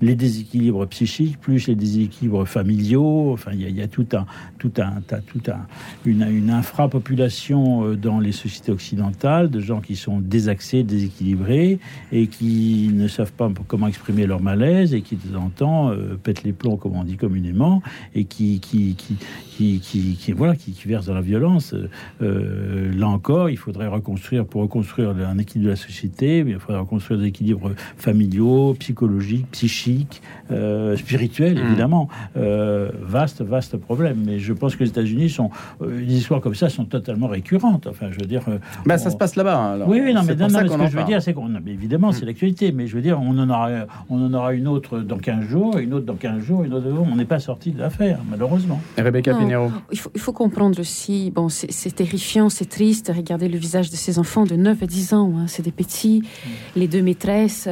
[0.00, 3.32] les déséquilibres psychiques, plus les déséquilibres familiaux.
[3.32, 4.26] Enfin, il y a, tout un,
[4.58, 5.66] tout un, tout un,
[6.04, 11.78] une, une infrapopulation dans les sociétés occidentales de gens qui sont désaxés, déséquilibrés
[12.12, 12.45] et qui
[12.92, 15.92] ne savent pas comment exprimer leur malaise et qui de temps en temps
[16.22, 17.82] pètent les plombs, comme on dit communément,
[18.14, 19.16] et qui, qui, qui,
[19.56, 21.74] qui, qui, voilà, qui, verse dans la violence.
[22.22, 26.80] Euh, là encore, il faudrait reconstruire, pour reconstruire un équilibre de la société, il faudrait
[26.80, 31.66] reconstruire des équilibres familiaux, psychologiques, psychiques, euh, spirituels, mmh.
[31.66, 32.08] évidemment.
[32.36, 34.22] Euh, vaste, vaste problème.
[34.26, 37.86] Mais je pense que les États-Unis sont, des histoires comme ça sont totalement récurrentes.
[37.86, 38.42] Enfin, je veux dire.
[38.84, 39.56] Bah, ça se passe là-bas.
[39.56, 42.24] Hein, oui, oui, non, mais, non, ce que je veux dire, c'est qu'on, évidemment, c'est
[42.24, 42.28] mmh.
[42.36, 43.70] L'actualité, mais je veux dire, on en aura,
[44.10, 46.86] on en aura une autre dans 15 jours, une autre dans 15 jours, une autre.
[47.10, 48.80] On n'est pas sorti de l'affaire, malheureusement.
[48.98, 49.32] Rebecca
[49.90, 53.96] il, faut, il faut comprendre aussi, bon, c'est terrifiant, c'est triste, regardez le visage de
[53.96, 56.50] ces enfants de 9 à 10 ans, hein, c'est des petits, mm.
[56.76, 57.68] les deux maîtresses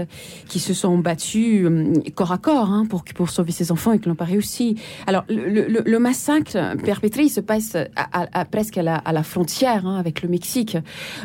[0.48, 3.98] qui se sont battues euh, corps à corps hein, pour, pour sauver ces enfants et
[3.98, 4.76] qui l'ont pas réussi.
[5.06, 9.86] Alors, le, le, massacre perpétré, il se passe à, presque à la, à la frontière
[9.86, 10.78] hein, avec le Mexique,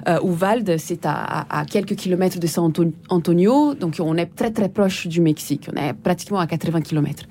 [0.08, 2.92] euh, où Valde, c'est à, à, quelques kilomètres de San Antonio,
[3.34, 7.24] donc on est très très proche du Mexique, on est pratiquement à 80 kilomètres.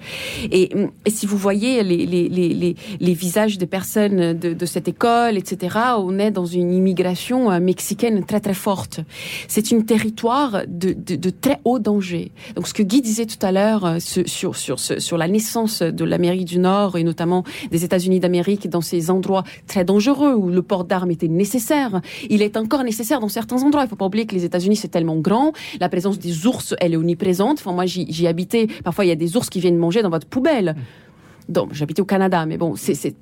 [0.51, 0.71] Et,
[1.05, 6.47] et si vous voyez les, visages des personnes de, cette école, etc., on est dans
[6.47, 9.01] une immigration euh, mexicaine très très forte.
[9.49, 10.95] C'est un territoire de,
[11.31, 12.33] très haut danger.
[12.55, 16.59] Donc ce que Guy disait tout à l'heure euh, sur, la naissance de l'Amérique du
[16.59, 21.11] Nord et notamment des États-Unis d'Amérique dans ces endroits très dangereux où le port d'armes
[21.11, 23.85] était nécessaire, il est encore nécessaire dans certains endroits.
[23.85, 25.53] Il faut pas oublier que les États-Unis c'est tellement grand,
[25.89, 27.59] présence des ours elle est omniprésente.
[27.59, 30.27] Enfin moi j'y habité, parfois il y a des ours qui viennent manger dans votre
[30.27, 30.75] poubelle
[31.49, 33.17] donc j'habitais au Canada, mais bon, c'est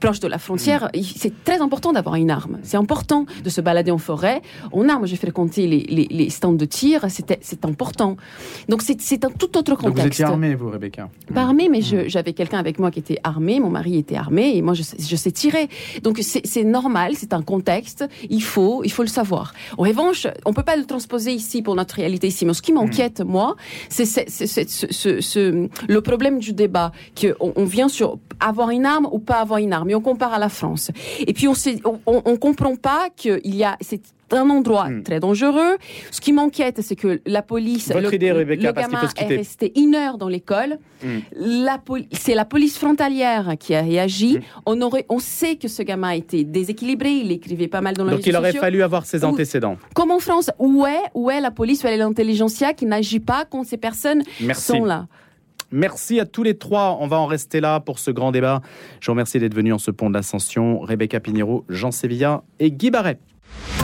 [0.00, 0.90] proche de la frontière.
[0.94, 1.02] Mm.
[1.16, 2.58] C'est très important d'avoir une arme.
[2.62, 4.42] C'est important de se balader en forêt.
[4.72, 7.06] En arme, j'ai fréquenté les, les, les, stands de tir.
[7.08, 8.16] C'est important.
[8.68, 9.96] Donc c'est un tout autre contexte.
[9.96, 12.08] Donc vous étiez armée, vous, Rebecca Pas armée, mais mm.
[12.08, 13.58] j'avais quelqu'un avec moi qui était armé.
[13.58, 15.68] Mon mari était armé et moi je, je sais tirer.
[16.02, 17.14] Donc c'est normal.
[17.16, 18.04] C'est un contexte.
[18.30, 19.52] Il faut, il faut le savoir.
[19.78, 22.46] En revanche, on peut pas le transposer ici pour notre réalité ici.
[22.46, 23.24] Mais ce qui m'inquiète, mm.
[23.24, 23.56] moi,
[23.88, 29.18] c'est ce, le problème du débat que on, on vient sur avoir une arme ou
[29.18, 29.90] pas avoir une arme.
[29.90, 30.90] Et on compare à la France.
[31.26, 31.54] Et puis on
[31.84, 35.02] on, on, comprend pas qu'il y a c'est un endroit hmm.
[35.02, 35.76] très dangereux.
[36.10, 39.94] Ce qui m'inquiète, c'est que la police, Votre le, idée, Rebecca, gamin est resté une
[39.94, 40.78] heure dans l'école.
[41.02, 41.18] Hmm.
[41.36, 41.80] La
[42.12, 44.38] c'est la police frontalière qui a réagi.
[44.38, 44.42] Hmm.
[44.66, 47.10] On aurait, on sait que ce gamin était déséquilibré.
[47.10, 49.76] Il écrivait pas mal dans le Donc il aurait fallu avoir ses antécédents.
[49.94, 53.44] Comme en France, où est, où est la police, où est l'intelligentsia qui n'agit pas
[53.48, 54.22] quand ces personnes
[54.54, 55.06] sont là?
[55.74, 56.96] Merci à tous les trois.
[57.00, 58.60] On va en rester là pour ce grand débat.
[59.00, 60.78] Je vous remercie d'être venus en ce pont de l'Ascension.
[60.78, 63.18] Rebecca Pinheiro, Jean Sévilla et Guy Barret.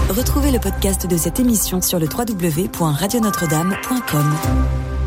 [0.08, 4.99] Retrouvez le podcast de cette émission sur le www.radionotre-dame.com.